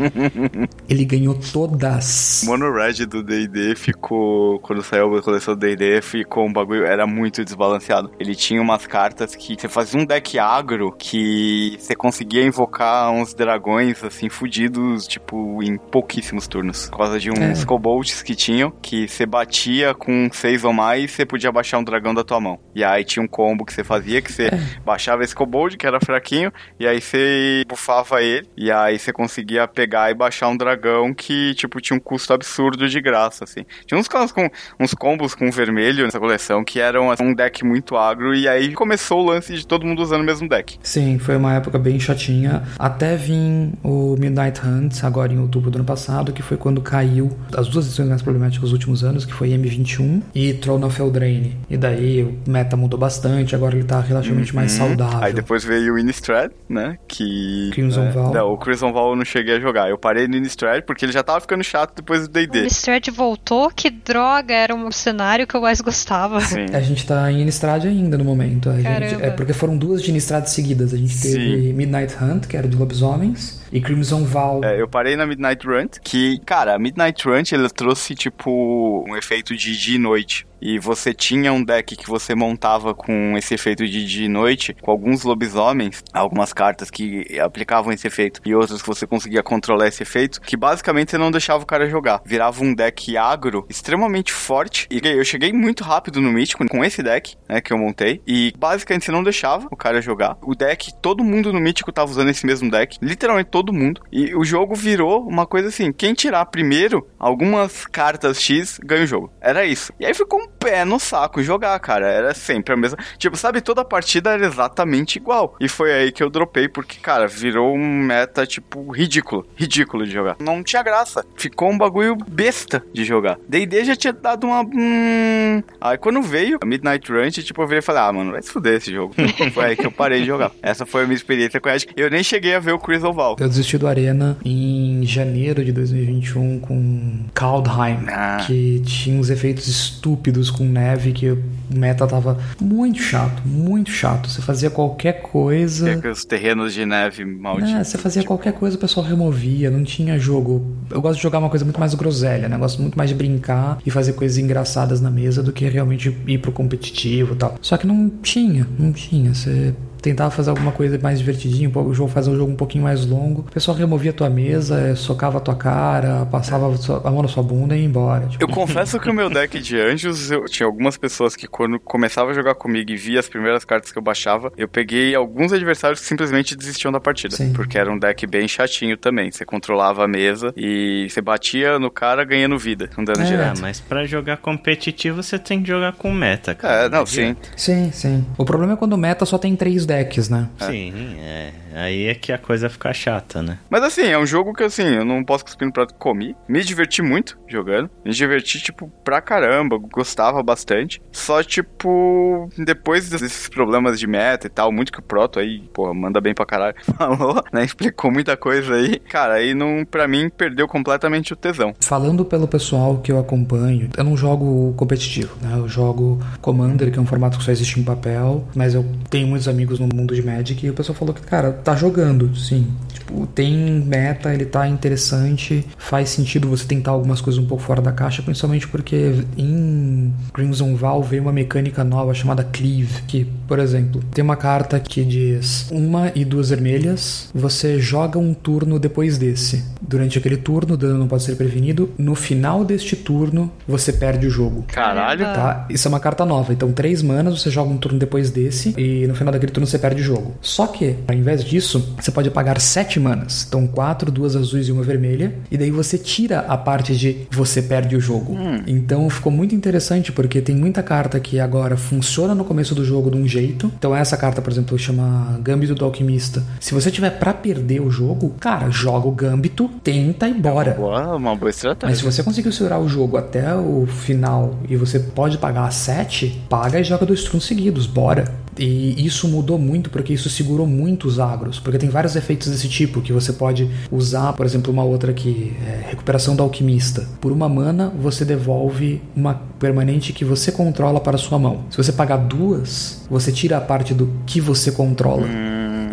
[0.87, 2.43] Ele ganhou todas.
[2.45, 7.07] Mono red do D&D ficou quando saiu a coleção do D&D ficou um bagulho era
[7.07, 8.11] muito desbalanceado.
[8.19, 13.33] Ele tinha umas cartas que você fazia um deck agro que você conseguia invocar uns
[13.33, 17.65] dragões assim fudidos, tipo em pouquíssimos turnos, por causa de uns é.
[17.65, 22.13] kobolds que tinham que você batia com seis ou mais, você podia baixar um dragão
[22.13, 22.59] da tua mão.
[22.73, 24.79] E aí tinha um combo que você fazia que você é.
[24.83, 29.67] baixava esse kobold que era fraquinho e aí você bufava ele e aí você conseguia
[29.67, 33.65] pegar e baixar um dragão que tipo tinha um custo absurdo de graça assim.
[33.85, 34.49] Tinha uns com
[34.79, 38.73] uns combos com vermelho nessa coleção que eram assim, um deck muito agro e aí
[38.73, 40.77] começou o lance de todo mundo usando o mesmo deck.
[40.81, 42.63] Sim, foi uma época bem chatinha.
[42.77, 47.31] Até vir o Midnight Hunt agora em outubro do ano passado, que foi quando caiu
[47.55, 51.57] as duas edições mais problemáticas dos últimos anos, que foi M21 e Throne of Eldraine.
[51.69, 54.59] E daí o meta mudou bastante, agora ele tá relativamente uhum.
[54.59, 55.23] mais saudável.
[55.23, 56.97] Aí depois veio o Innistrad, né?
[57.07, 57.69] Que.
[57.73, 58.33] Crimson é, Val.
[58.33, 59.89] Não, o Crimson Val eu não cheguei a jogar.
[59.89, 62.59] Eu parei no Innistrad porque ele já tava ficando chato depois do DD.
[62.59, 66.39] O Innistrad voltou, que droga, era um cenário que eu mais gostava.
[66.41, 66.64] Sim.
[66.73, 68.69] A gente tá em Innistrad ainda no momento.
[68.69, 70.93] A gente, é porque foram duas de Innistrad seguidas.
[70.93, 71.73] A gente teve Sim.
[71.73, 74.63] Midnight Hunt, que era de lobisomens e Crimson Val.
[74.63, 79.17] É, eu parei na Midnight Run, que, cara, a Midnight Run, ela trouxe, tipo, um
[79.17, 83.53] efeito de dia e noite e você tinha um deck que você montava com esse
[83.53, 88.55] efeito de dia e noite, com alguns lobisomens, algumas cartas que aplicavam esse efeito e
[88.55, 92.21] outras que você conseguia controlar esse efeito, que basicamente você não deixava o cara jogar.
[92.25, 97.03] Virava um deck agro extremamente forte e eu cheguei muito rápido no Mítico com esse
[97.03, 100.35] deck, né, que eu montei e basicamente você não deixava o cara jogar.
[100.41, 104.01] O deck, todo mundo no Mítico tava usando esse mesmo deck, literalmente todo mundo.
[104.11, 109.07] E o jogo virou uma coisa assim, quem tirar primeiro algumas cartas X ganha o
[109.07, 109.31] jogo.
[109.41, 109.93] Era isso.
[109.99, 112.07] E aí ficou um pé no saco jogar, cara.
[112.09, 112.97] Era sempre a mesma.
[113.17, 115.55] Tipo, sabe, toda a partida era exatamente igual.
[115.59, 119.47] E foi aí que eu dropei, porque, cara, virou um meta, tipo, ridículo.
[119.55, 120.35] Ridículo de jogar.
[120.39, 121.25] Não tinha graça.
[121.35, 123.37] Ficou um bagulho besta de jogar.
[123.47, 124.61] DD já tinha dado uma.
[124.61, 125.63] Hum...
[125.79, 128.51] Aí quando veio a Midnight Ranch, tipo, eu virei e falei, ah, mano, vai se
[128.51, 129.13] fuder esse jogo.
[129.53, 130.51] foi aí que eu parei de jogar.
[130.61, 131.87] Essa foi a minha experiência com Edge.
[131.95, 133.35] Eu nem cheguei a ver o Crystal Val.
[133.45, 138.43] Eu desisti do Arena em janeiro de 2021 com Kaldheim, ah.
[138.45, 144.31] que tinha uns efeitos estúpidos com neve que o meta tava muito chato, muito chato.
[144.31, 145.95] Você fazia qualquer coisa.
[145.95, 147.71] Tem os terrenos de neve malditos.
[147.71, 150.65] É, você fazia qualquer coisa, o pessoal removia, não tinha jogo.
[150.89, 152.55] Eu gosto de jogar uma coisa muito mais groselha, né?
[152.55, 156.17] Eu gosto muito mais de brincar e fazer coisas engraçadas na mesa do que realmente
[156.25, 157.55] ir pro competitivo e tal.
[157.61, 159.35] Só que não tinha, não tinha.
[159.35, 163.05] Você tentava fazer alguma coisa mais divertidinha, o jogo fazer um jogo um pouquinho mais
[163.05, 163.41] longo.
[163.41, 166.67] O pessoal removia a tua mesa, é, socava a tua cara, passava
[167.03, 168.27] a mão na sua bunda e ia embora.
[168.27, 168.43] Tipo.
[168.43, 172.29] Eu confesso que o meu deck de anjos, eu tinha algumas pessoas que quando começava
[172.29, 175.99] a jogar comigo e via as primeiras cartas que eu baixava, eu peguei alguns adversários
[176.01, 177.35] que simplesmente desistiam da partida.
[177.35, 177.51] Sim.
[177.53, 179.31] Porque era um deck bem chatinho também.
[179.31, 183.59] Você controlava a mesa e você batia no cara ganhando vida, um dano é, direto.
[183.59, 186.85] mas para jogar competitivo você tem que jogar com meta, cara.
[186.85, 187.35] É, não, sim.
[187.55, 188.23] Sim, sim.
[188.37, 190.49] O problema é quando o meta só tem três decks decks, né?
[190.59, 191.51] Sim, é.
[191.73, 193.59] Aí é que a coisa fica chata, né?
[193.69, 196.35] Mas assim, é um jogo que assim, eu não posso cuspir no prato que comi.
[196.47, 197.89] Me diverti muito jogando.
[198.03, 199.77] Me diverti, tipo, pra caramba.
[199.77, 201.01] Gostava bastante.
[201.11, 205.93] Só, tipo, depois desses problemas de meta e tal, muito que o Proto aí, pô,
[205.93, 207.63] manda bem pra caralho, falou, né?
[207.63, 208.99] Explicou muita coisa aí.
[208.99, 211.73] Cara, aí não, pra mim, perdeu completamente o tesão.
[211.79, 215.53] Falando pelo pessoal que eu acompanho, eu não jogo competitivo, né?
[215.57, 219.27] Eu jogo Commander, que é um formato que só existe em papel, mas eu tenho
[219.27, 222.67] muitos amigos no mundo de Magic e o pessoal falou que, cara, tá jogando, sim.
[222.93, 227.81] Tipo, tem meta, ele tá interessante, faz sentido você tentar algumas coisas um pouco fora
[227.81, 233.59] da caixa, principalmente porque em Crimson Val veio uma mecânica nova chamada Cleave, que, por
[233.59, 239.17] exemplo, tem uma carta que diz uma e duas vermelhas, você joga um turno depois
[239.17, 239.63] desse.
[239.81, 241.91] Durante aquele turno, o dano não pode ser prevenido.
[241.97, 244.63] No final deste turno, você perde o jogo.
[244.67, 245.25] Caralho.
[245.25, 245.67] Tá?
[245.69, 246.53] Isso é uma carta nova.
[246.53, 249.77] Então, três manas, você joga um turno depois desse, e no final daquele turno você
[249.77, 250.33] perde o jogo.
[250.41, 253.45] Só que, ao invés disso, você pode pagar sete manas.
[253.47, 255.33] Então, quatro, duas azuis e uma vermelha.
[255.49, 258.37] E daí você tira a parte de você perde o jogo.
[258.67, 263.09] Então, ficou muito interessante, porque tem muita carta que agora funciona no começo do jogo
[263.09, 263.71] de um jeito.
[263.77, 266.43] Então, essa carta, por exemplo, chama Gambito do Alquimista.
[266.59, 270.71] Se você tiver pra perder o jogo, cara, joga o Gambito, tenta e bora.
[270.71, 271.89] Boa, uma boa estratégia.
[271.89, 276.43] Mas se você conseguiu segurar o jogo até o final e você pode pagar 7,
[276.49, 278.44] paga e joga dois turnos seguidos, bora.
[278.57, 281.59] E isso mudou muito porque isso segurou muito os agros.
[281.59, 285.53] Porque tem vários efeitos desse tipo que você pode usar, por exemplo, uma outra aqui,
[285.65, 287.07] é recuperação do alquimista.
[287.19, 291.65] Por uma mana, você devolve uma permanente que você controla para sua mão.
[291.69, 295.27] Se você pagar duas, você tira a parte do que você controla.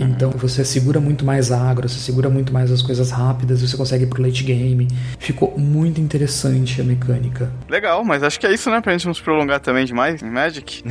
[0.02, 4.04] Então você segura muito mais agro, você segura muito mais as coisas rápidas, você consegue
[4.04, 4.88] ir pro late game.
[5.18, 7.50] Ficou muito interessante a mecânica.
[7.68, 8.80] Legal, mas acho que é isso, né?
[8.80, 10.82] Pra gente não se prolongar também demais em Magic.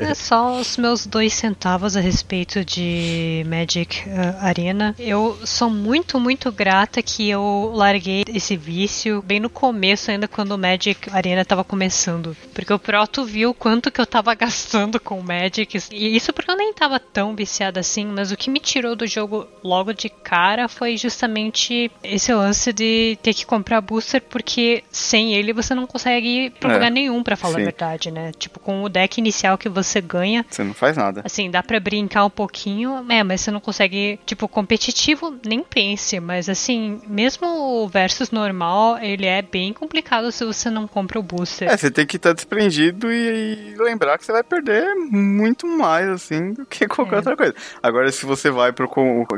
[0.00, 4.94] É só os meus dois centavos a respeito de Magic uh, Arena.
[4.98, 10.52] Eu sou muito, muito grata que eu larguei esse vício bem no começo, ainda quando
[10.52, 12.36] o Magic Arena tava começando.
[12.52, 15.78] Porque o Proto viu quanto que eu tava gastando com Magic.
[15.92, 19.04] E isso porque eu nem tava tão viciada assim, mas o que me tirou do
[19.04, 25.34] jogo logo de cara foi justamente esse lance de ter que comprar booster, porque sem
[25.34, 27.62] ele você não consegue ir pra É, lugar nenhum, pra falar sim.
[27.62, 28.30] a verdade, né?
[28.38, 31.20] Tipo, com o deck inicial que você ganha, Você não faz nada.
[31.24, 36.20] Assim, dá pra brincar um pouquinho, é, mas você não consegue, tipo, competitivo, nem pense,
[36.20, 41.22] mas assim, mesmo o versus normal, ele é bem complicado se você não compra o
[41.24, 41.68] booster.
[41.68, 46.06] É, você tem que estar desprendido e, e lembrar que você vai perder muito mais,
[46.08, 47.18] assim, do que qualquer É.
[47.18, 47.54] outra coisa.
[47.82, 48.88] Agora, se você vai pro.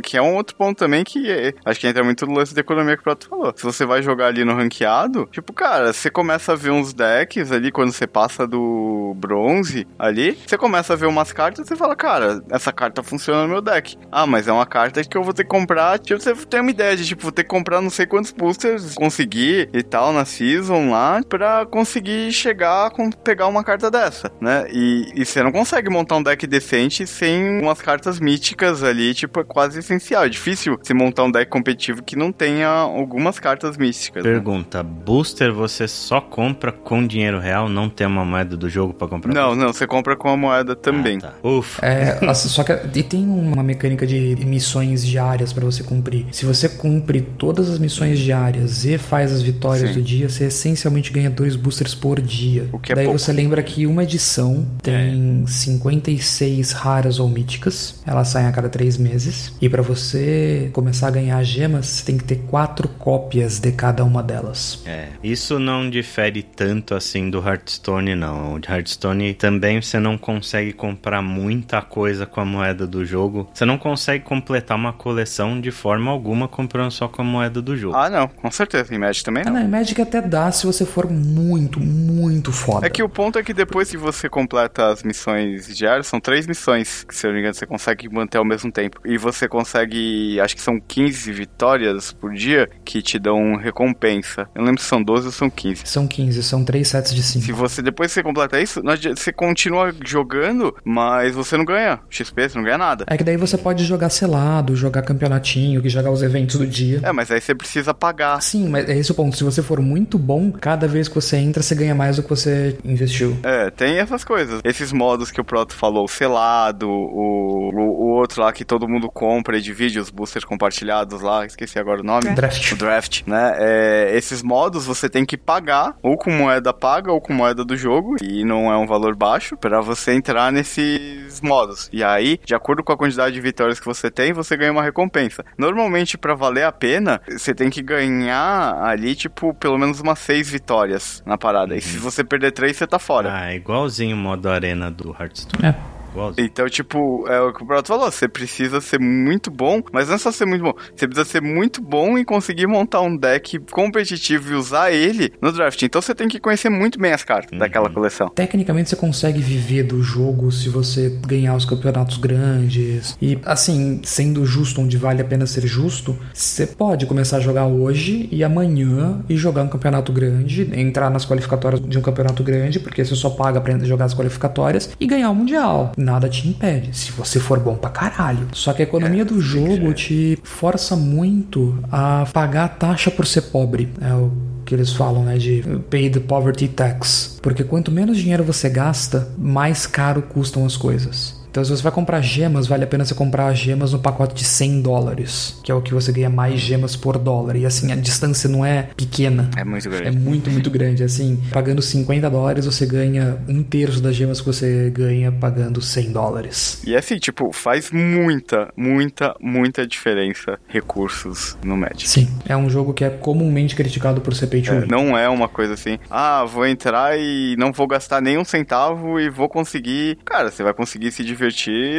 [0.02, 2.60] Que é um outro ponto também que é- acho que entra muito no lance da
[2.60, 3.52] economia que o Prato falou.
[3.56, 7.50] Se você vai jogar ali no ranqueado, tipo, cara, você começa a ver uns decks
[7.52, 11.76] ali, quando você passa do bronze ali, você começa a ver umas cartas e você
[11.76, 13.96] fala, cara, essa carta funciona no meu deck.
[14.10, 15.98] Ah, mas é uma carta que eu vou ter que comprar.
[15.98, 18.94] Tipo, você tem uma ideia de, tipo, vou ter que comprar não sei quantos boosters,
[18.94, 24.66] conseguir e tal na season lá, pra conseguir chegar com pegar uma carta dessa, né?
[24.72, 29.40] E, e você não consegue montar um deck decente sem umas cartas míticas ali, tipo,
[29.40, 30.24] é quase essencial.
[30.24, 34.24] É difícil você montar um deck competitivo que não tenha algumas cartas místicas.
[34.24, 34.30] né?
[34.30, 37.68] Pergunta: booster você só compra com dinheiro real?
[37.68, 39.32] Não tem uma moeda do jogo pra comprar?
[39.34, 41.18] Não, não, você compra com a moeda também.
[41.22, 41.48] Ah, tá.
[41.48, 41.84] Ufa.
[41.84, 46.26] É, só que e tem uma mecânica de missões diárias pra você cumprir.
[46.32, 49.94] Se você cumpre todas as missões diárias e faz as vitórias Sim.
[49.96, 52.68] do dia, você essencialmente ganha dois boosters por dia.
[52.72, 53.18] O que é Daí pouco.
[53.18, 58.00] você lembra que uma edição tem 56 raras ou míticas.
[58.06, 59.54] Elas saem a cada três meses.
[59.60, 64.04] E pra você começar a ganhar gemas, você tem que ter quatro cópias de cada
[64.04, 64.82] uma delas.
[64.84, 68.54] É, isso não difere tanto assim do Hearthstone, não.
[68.54, 73.48] O Hearthstone também você não consegue comprar muita coisa com a moeda do jogo.
[73.54, 77.74] Você não consegue completar uma coleção de forma alguma comprando só com a moeda do
[77.76, 77.96] jogo.
[77.96, 78.94] Ah, não, com certeza.
[78.94, 79.54] Em Magic também Ah, não.
[79.54, 82.86] não, em Magic até dá se você for muito, muito foda.
[82.86, 86.46] É que o ponto é que depois que você completa as missões diárias, são três
[86.46, 89.00] missões que, se eu não me engano, você consegue manter ao mesmo tempo.
[89.04, 94.48] E você consegue, acho que são 15 vitórias por dia que te dão recompensa.
[94.54, 95.82] Eu não lembro se são 12 ou são 15.
[95.84, 97.44] São 15, são três sets de 5.
[97.44, 98.82] Se você depois você completa isso,
[99.16, 103.04] você continua jogando, mas você não ganha XP, você não ganha nada.
[103.08, 107.00] É que daí você pode jogar selado, jogar campeonatinho, que jogar os eventos do dia.
[107.02, 108.40] É, mas aí você precisa pagar.
[108.42, 109.36] Sim, mas é esse o ponto.
[109.36, 112.30] Se você for muito bom, cada vez que você entra, você ganha mais do que
[112.30, 113.36] você investiu.
[113.42, 114.60] É, tem essas coisas.
[114.64, 118.88] Esses modos que o Proto falou, o selado, o, o, o outro lá que todo
[118.88, 122.34] mundo compra e divide os boosters compartilhados lá, esqueci agora o nome.
[122.34, 122.72] Draft.
[122.72, 123.54] O draft, né?
[123.58, 127.76] É, esses modos você tem que pagar, ou com moeda paga ou com moeda do
[127.76, 131.90] jogo, e não é um valor baixo, para você entrar nesses modos.
[131.92, 134.82] E aí, de acordo com a quantidade de vitórias que você tem, você ganha uma
[134.82, 135.44] recompensa.
[135.58, 140.48] Normalmente, para valer a pena, você tem que ganhar ali, tipo, pelo menos umas seis
[140.48, 141.76] vitórias na parada.
[141.76, 143.34] E se você perder três, você tá fora.
[143.34, 145.66] Ah, igualzinho o modo arena do Hearthstone.
[145.66, 145.95] É.
[146.38, 150.14] Então, tipo, é o que o Prato falou, você precisa ser muito bom, mas não
[150.14, 153.58] é só ser muito bom, você precisa ser muito bom em conseguir montar um deck
[153.70, 155.82] competitivo e usar ele no draft.
[155.82, 158.28] Então você tem que conhecer muito bem as cartas daquela coleção.
[158.28, 163.16] Tecnicamente você consegue viver do jogo se você ganhar os campeonatos grandes.
[163.20, 167.66] E assim, sendo justo onde vale a pena ser justo, você pode começar a jogar
[167.66, 172.80] hoje e amanhã e jogar um campeonato grande, entrar nas qualificatórias de um campeonato grande,
[172.80, 175.92] porque você só paga pra jogar as qualificatórias e ganhar o mundial.
[176.06, 178.46] Nada te impede, se você for bom pra caralho.
[178.52, 183.40] Só que a economia do jogo te força muito a pagar a taxa por ser
[183.42, 183.92] pobre.
[184.00, 184.30] É o
[184.64, 187.40] que eles falam, né, de pay the poverty tax.
[187.42, 191.34] Porque quanto menos dinheiro você gasta, mais caro custam as coisas.
[191.56, 194.34] Então, se você vai comprar gemas, vale a pena você comprar as gemas no pacote
[194.34, 197.56] de 100 dólares, que é o que você ganha mais gemas por dólar.
[197.56, 199.50] E assim, a distância não é pequena.
[199.56, 200.06] É muito grande.
[200.06, 201.02] É muito, muito grande.
[201.02, 206.12] Assim, pagando 50 dólares, você ganha um terço das gemas que você ganha pagando 100
[206.12, 206.82] dólares.
[206.86, 212.06] E assim, tipo, faz muita, muita, muita diferença recursos no Magic.
[212.06, 214.88] Sim, é um jogo que é comumente criticado por ser pay to win.
[214.90, 219.30] não é uma coisa assim, ah, vou entrar e não vou gastar nenhum centavo e
[219.30, 220.18] vou conseguir.
[220.22, 221.45] Cara, você vai conseguir se divertir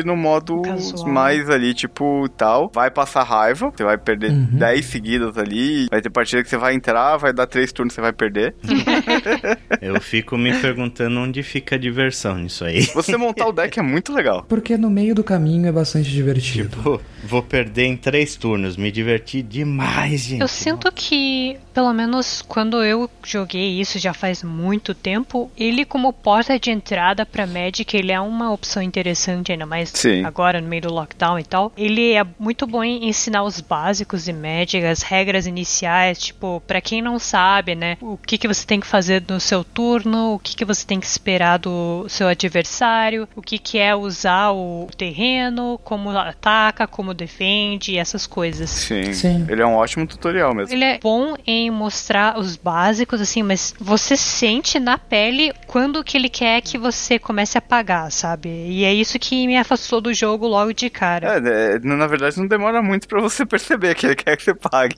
[0.05, 1.07] no modo Casual.
[1.07, 2.69] mais ali, tipo, tal.
[2.73, 4.47] Vai passar raiva, você vai perder Uhum.
[4.51, 5.87] 10 seguidas ali.
[5.89, 8.55] Vai ter partida que você vai entrar, vai dar 3 turnos, você vai perder.
[9.81, 12.81] Eu fico me perguntando onde fica a diversão nisso aí.
[12.93, 14.43] Você montar o deck é muito legal.
[14.47, 16.69] Porque no meio do caminho é bastante divertido.
[16.69, 20.41] Tipo, vou perder em três turnos, me diverti demais, gente.
[20.41, 26.11] Eu sinto que, pelo menos quando eu joguei isso já faz muito tempo, ele como
[26.13, 30.23] porta de entrada pra Magic, ele é uma opção interessante, ainda mais Sim.
[30.23, 31.71] agora no meio do lockdown e tal.
[31.77, 36.81] Ele é muito bom em ensinar os básicos de Magic, as regras iniciais, tipo, pra
[36.81, 40.39] quem não sabe, né, o que, que você tem que fazer no seu turno, o
[40.39, 44.87] que, que você tem que esperar do seu adversário, o que, que é usar o
[44.97, 48.69] terreno, como ataca, como defende, essas coisas.
[48.69, 49.13] Sim.
[49.13, 49.45] Sim.
[49.49, 50.73] Ele é um ótimo tutorial mesmo.
[50.73, 56.17] Ele é bom em mostrar os básicos, assim, mas você sente na pele quando que
[56.17, 58.49] ele quer que você comece a pagar, sabe?
[58.49, 61.35] E é isso que me afastou do jogo logo de cara.
[61.37, 64.53] É, é, na verdade não demora muito pra você perceber que ele quer que você
[64.53, 64.95] pague.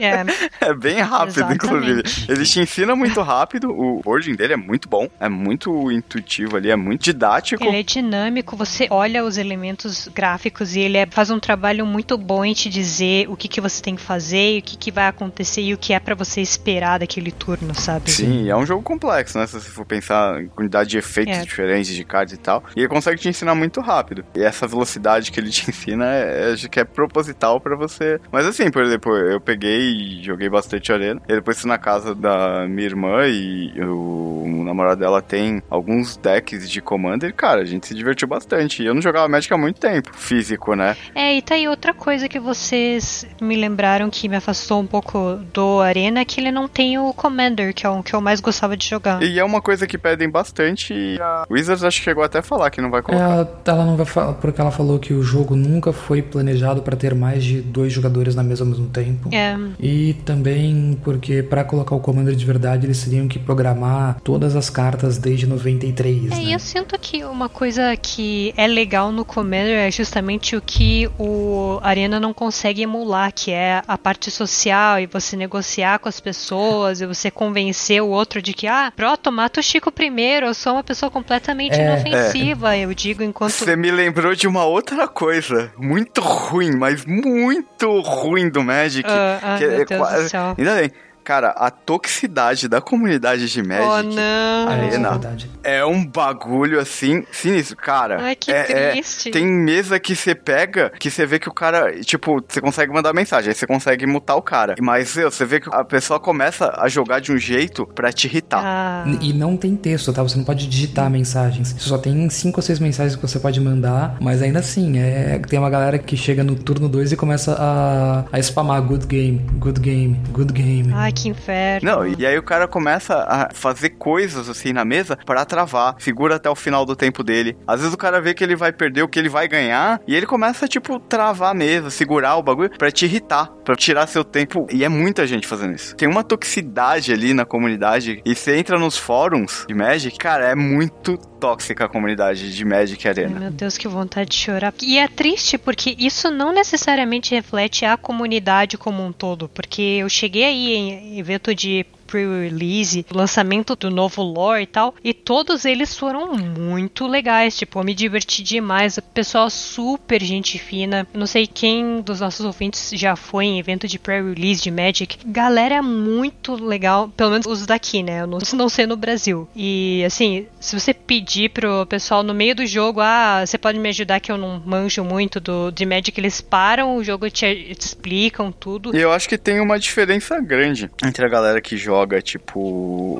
[0.00, 0.24] É,
[0.68, 1.66] É bem rápido, Exatamente.
[1.66, 2.02] inclusive.
[2.28, 6.70] Ele te ensina muito rápido, o boarding dele é muito bom, é muito intuitivo ali,
[6.70, 7.62] é muito didático.
[7.64, 12.16] ele é dinâmico, você olha os elementos gráficos e ele é- faz um trabalho muito
[12.16, 14.90] bom em te dizer o que, que você tem que fazer, e o que, que
[14.90, 18.10] vai acontecer e o que é pra você esperar daquele turno, sabe?
[18.10, 19.46] Sim, é um jogo complexo, né?
[19.46, 21.42] Se você for pensar em quantidade de efeitos É.
[21.42, 22.64] diferentes de cards e tal.
[22.76, 24.24] E ele consegue te ensinar muito rápido.
[24.36, 28.20] E essa velocidade que ele te ensina é, é- acho que é proposital pra você.
[28.30, 31.20] Mas assim, por exemplo, eu peguei e joguei bastante arena.
[31.28, 36.16] E depois fui na casa da minha irmã e o, o namorado dela tem alguns
[36.16, 37.34] decks de Commander.
[37.34, 38.82] Cara, a gente se divertiu bastante.
[38.82, 40.96] E eu não jogava Magic há muito tempo, físico, né?
[41.14, 45.36] É, e tá aí outra coisa que vocês me lembraram que me afastou um pouco
[45.52, 48.40] do Arena, é que ele não tem o Commander, que é o que eu mais
[48.40, 49.22] gostava de jogar.
[49.22, 50.92] E é uma coisa que pedem bastante.
[50.94, 53.33] E a Wizards acho que chegou até a falar que não vai colocar.
[53.34, 56.96] Ela, ela não vai falar, porque ela falou que o jogo nunca foi planejado para
[56.96, 59.28] ter mais de dois jogadores na mesa ao mesmo tempo.
[59.32, 64.54] É, E também porque para colocar o Commander de verdade eles teriam que programar todas
[64.54, 66.54] as cartas desde 93, É, e né?
[66.54, 71.78] eu sinto que uma coisa que é legal no Commander é justamente o que o
[71.82, 77.00] Arena não consegue emular, que é a parte social e você negociar com as pessoas
[77.00, 80.74] e você convencer o outro de que, ah, Proto, mata o Chico primeiro, eu sou
[80.74, 81.84] uma pessoa completamente É.
[81.84, 83.52] inofensiva, eu digo enquanto...
[83.52, 89.08] Você me lembrou de uma outra coisa muito ruim, mas muito ruim do Magic.
[89.08, 90.54] Ah, ai, que é Deus qua- do céu.
[90.56, 90.90] Ainda bem.
[91.24, 94.14] Cara, a toxicidade da comunidade de Oh, Magic não!
[94.14, 95.10] Isso é Arena.
[95.12, 95.50] verdade.
[95.62, 97.76] é um bagulho assim sinistro.
[97.76, 99.30] Cara, Ai, que é- é- triste.
[99.30, 103.12] tem mesa que você pega que você vê que o cara, tipo, você consegue mandar
[103.14, 104.74] mensagem, aí você consegue mutar o cara.
[104.80, 108.26] Mas meu, você vê que a pessoa começa a jogar de um jeito pra te
[108.26, 108.62] irritar.
[108.64, 110.22] Ah, E não tem texto, tá?
[110.22, 111.74] Você não pode digitar mensagens.
[111.78, 115.38] Você só tem cinco ou seis mensagens que você pode mandar, mas ainda assim, é,
[115.48, 119.38] tem uma galera que chega no turno 2 e começa a, a spamar good game,
[119.58, 120.92] good game, good game.
[120.92, 121.90] Ai, que inferno.
[121.90, 126.36] Não, e aí o cara começa a fazer coisas assim na mesa para travar, segura
[126.36, 127.56] até o final do tempo dele.
[127.66, 130.14] Às vezes o cara vê que ele vai perder o que ele vai ganhar e
[130.14, 134.24] ele começa tipo travar a mesa, segurar o bagulho para te irritar, para tirar seu
[134.24, 134.66] tempo.
[134.72, 135.94] E é muita gente fazendo isso.
[135.96, 140.54] Tem uma toxicidade ali na comunidade e você entra nos fóruns de Magic, cara, é
[140.54, 143.32] muito tóxica a comunidade de Magic Arena.
[143.34, 144.72] Ai, meu Deus, que vontade de chorar.
[144.82, 150.08] E é triste porque isso não necessariamente reflete a comunidade como um todo, porque eu
[150.08, 155.96] cheguei aí em evento de pre-release, lançamento do novo lore e tal, e todos eles
[155.96, 161.46] foram muito legais, tipo, eu me diverti demais, o pessoal super gente fina, não sei
[161.46, 167.08] quem dos nossos ouvintes já foi em evento de pre-release de Magic, galera muito legal,
[167.08, 171.50] pelo menos os daqui, né, não, não sei no Brasil, e assim, se você pedir
[171.50, 175.02] pro pessoal no meio do jogo, ah, você pode me ajudar que eu não manjo
[175.02, 178.94] muito do, de Magic, eles param o jogo te, te explicam tudo.
[178.94, 182.60] E eu acho que tem uma diferença grande entre a galera que joga joga, tipo,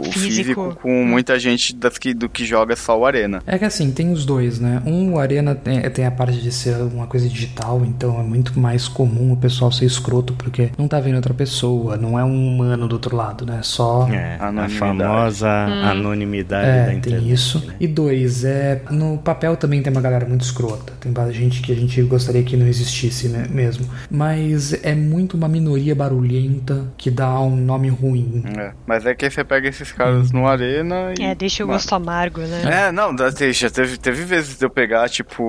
[0.01, 3.41] o físico, físico com muita gente das que, do que joga só o Arena.
[3.47, 4.83] É que assim, tem os dois, né?
[4.85, 8.59] Um, o Arena tem, tem a parte de ser uma coisa digital, então é muito
[8.59, 12.49] mais comum o pessoal ser escroto, porque não tá vendo outra pessoa, não é um
[12.49, 13.61] humano do outro lado, né?
[13.63, 14.09] Só.
[14.09, 15.85] É, a famosa hum.
[15.85, 17.23] anonimidade é, da internet.
[17.23, 17.65] Tem isso.
[17.65, 17.75] Né?
[17.79, 18.83] E dois, é.
[18.91, 20.93] No papel também tem uma galera muito escrota.
[21.01, 23.87] Tem gente que a gente gostaria que não existisse né, mesmo.
[24.11, 28.43] Mas é muito uma minoria barulhenta que dá um nome ruim.
[28.57, 28.64] É.
[28.87, 31.23] Mas é que você pega esses caras no Arena e.
[31.23, 32.89] É, deixa o gosto amargo, né?
[32.89, 35.43] É, não, já teve, teve vezes de eu pegar, tipo,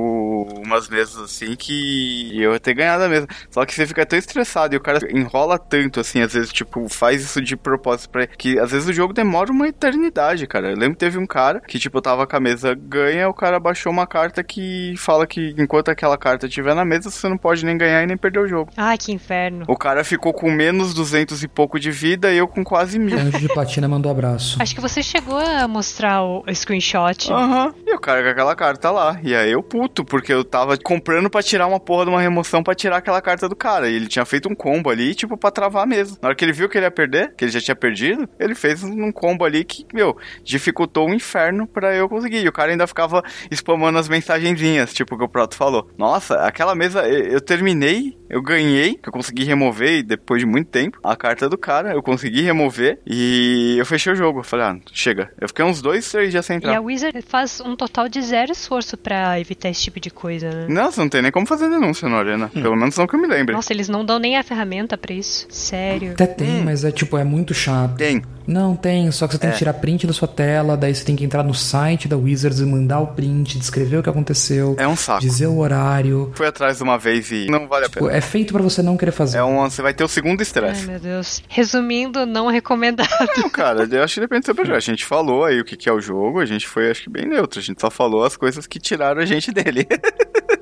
[0.63, 3.27] umas mesas assim que eu ia ter ganhado a mesa.
[3.49, 6.87] Só que você fica tão estressado e o cara enrola tanto, assim, às vezes, tipo,
[6.89, 8.27] faz isso de propósito pra.
[8.27, 10.71] Que às vezes o jogo demora uma eternidade, cara.
[10.71, 13.59] Eu lembro que teve um cara que, tipo, tava com a mesa ganha, o cara
[13.59, 17.65] baixou uma carta que fala que enquanto aquela carta estiver na mesa, você não pode
[17.65, 18.71] nem ganhar e nem perder o jogo.
[18.77, 19.65] Ai, que inferno.
[19.67, 23.04] O cara ficou com menos 200 e pouco de vida e eu com quase mil.
[23.13, 24.57] Anjo de Platina mandou abraço.
[24.59, 27.31] Acho que você chegou a mostrar o screenshot.
[27.31, 27.67] Aham.
[27.67, 27.73] Uhum.
[27.85, 29.19] E o cara com aquela carta lá.
[29.23, 32.63] E aí eu puto, porque eu tava comprando pra tirar uma porra de uma remoção
[32.63, 33.89] pra tirar aquela carta do cara.
[33.89, 36.17] E ele tinha feito um combo ali, tipo, pra travar mesmo.
[36.21, 38.55] Na hora que ele viu que ele ia perder, que ele já tinha perdido, ele
[38.55, 42.41] fez um combo ali que, meu, dificultou o um inferno pra eu conseguir.
[42.43, 45.89] E o cara ainda ficava spamando as mensagenzinhas, tipo, que o Proto falou.
[45.97, 50.99] Nossa, aquela mesa, eu terminei, eu ganhei, que eu consegui remover depois de muito tempo
[51.03, 51.93] a carta do cara.
[51.93, 54.39] Eu consegui remover e eu fechei o jogo.
[54.39, 55.31] Eu falei, ah, chega.
[55.39, 56.73] Eu fiquei uns dois, três dias sem entrar.
[56.73, 60.49] E a Wizard faz um total de zero esforço para evitar esse tipo de coisa,
[60.49, 60.65] né?
[60.69, 62.51] Não, você não tem nem como fazer denúncia no Arena.
[62.55, 62.61] Hum.
[62.61, 63.55] Pelo menos não que eu me lembre.
[63.55, 65.47] Nossa, eles não dão nem a ferramenta para isso.
[65.49, 66.11] Sério.
[66.11, 66.63] Até tem, hum.
[66.65, 67.95] mas é tipo, é muito chato.
[67.95, 68.21] Tem.
[68.47, 69.53] Não, tem, só que você tem é.
[69.53, 72.59] que tirar print da sua tela, daí você tem que entrar no site da Wizards
[72.59, 74.75] e mandar o print, descrever o que aconteceu.
[74.77, 75.21] É um saco.
[75.21, 76.31] Dizer o horário.
[76.35, 78.17] Fui atrás de uma vez e não vale tipo, a pena.
[78.17, 79.39] É feito para você não querer fazer.
[79.39, 80.81] É um, você vai ter o segundo estresse.
[80.81, 81.43] Ai, meu Deus.
[81.47, 82.47] Resumindo, não
[82.85, 83.09] recomendado.
[83.37, 84.77] Não, cara, eu acho que depende do seu projeto.
[84.77, 87.25] A gente falou aí o que é o jogo, a gente foi, acho que, bem
[87.25, 87.59] neutro.
[87.59, 89.87] A gente só falou as coisas que tiraram a gente dele.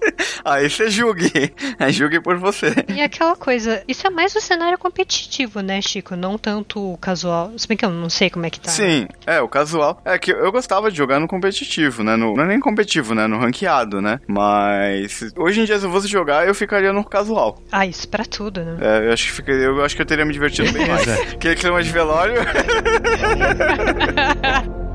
[0.43, 1.53] Aí você julgue.
[1.79, 2.73] Aí julgue por você.
[2.93, 6.15] E aquela coisa, isso é mais o cenário competitivo, né, Chico?
[6.15, 7.51] Não tanto o casual.
[7.57, 8.69] Se bem que eu não sei como é que tá.
[8.69, 10.01] Sim, é, o casual.
[10.05, 12.15] É que eu gostava de jogar no competitivo, né?
[12.15, 13.27] No, não é nem competitivo, né?
[13.27, 14.19] No ranqueado, né?
[14.27, 17.61] Mas hoje em dia, se eu fosse jogar, eu ficaria no casual.
[17.71, 18.77] Ah, isso pra tudo, né?
[18.81, 21.07] É, eu acho que, fica, eu, acho que eu teria me divertido bem mais.
[21.07, 22.35] Aquele clima de velório.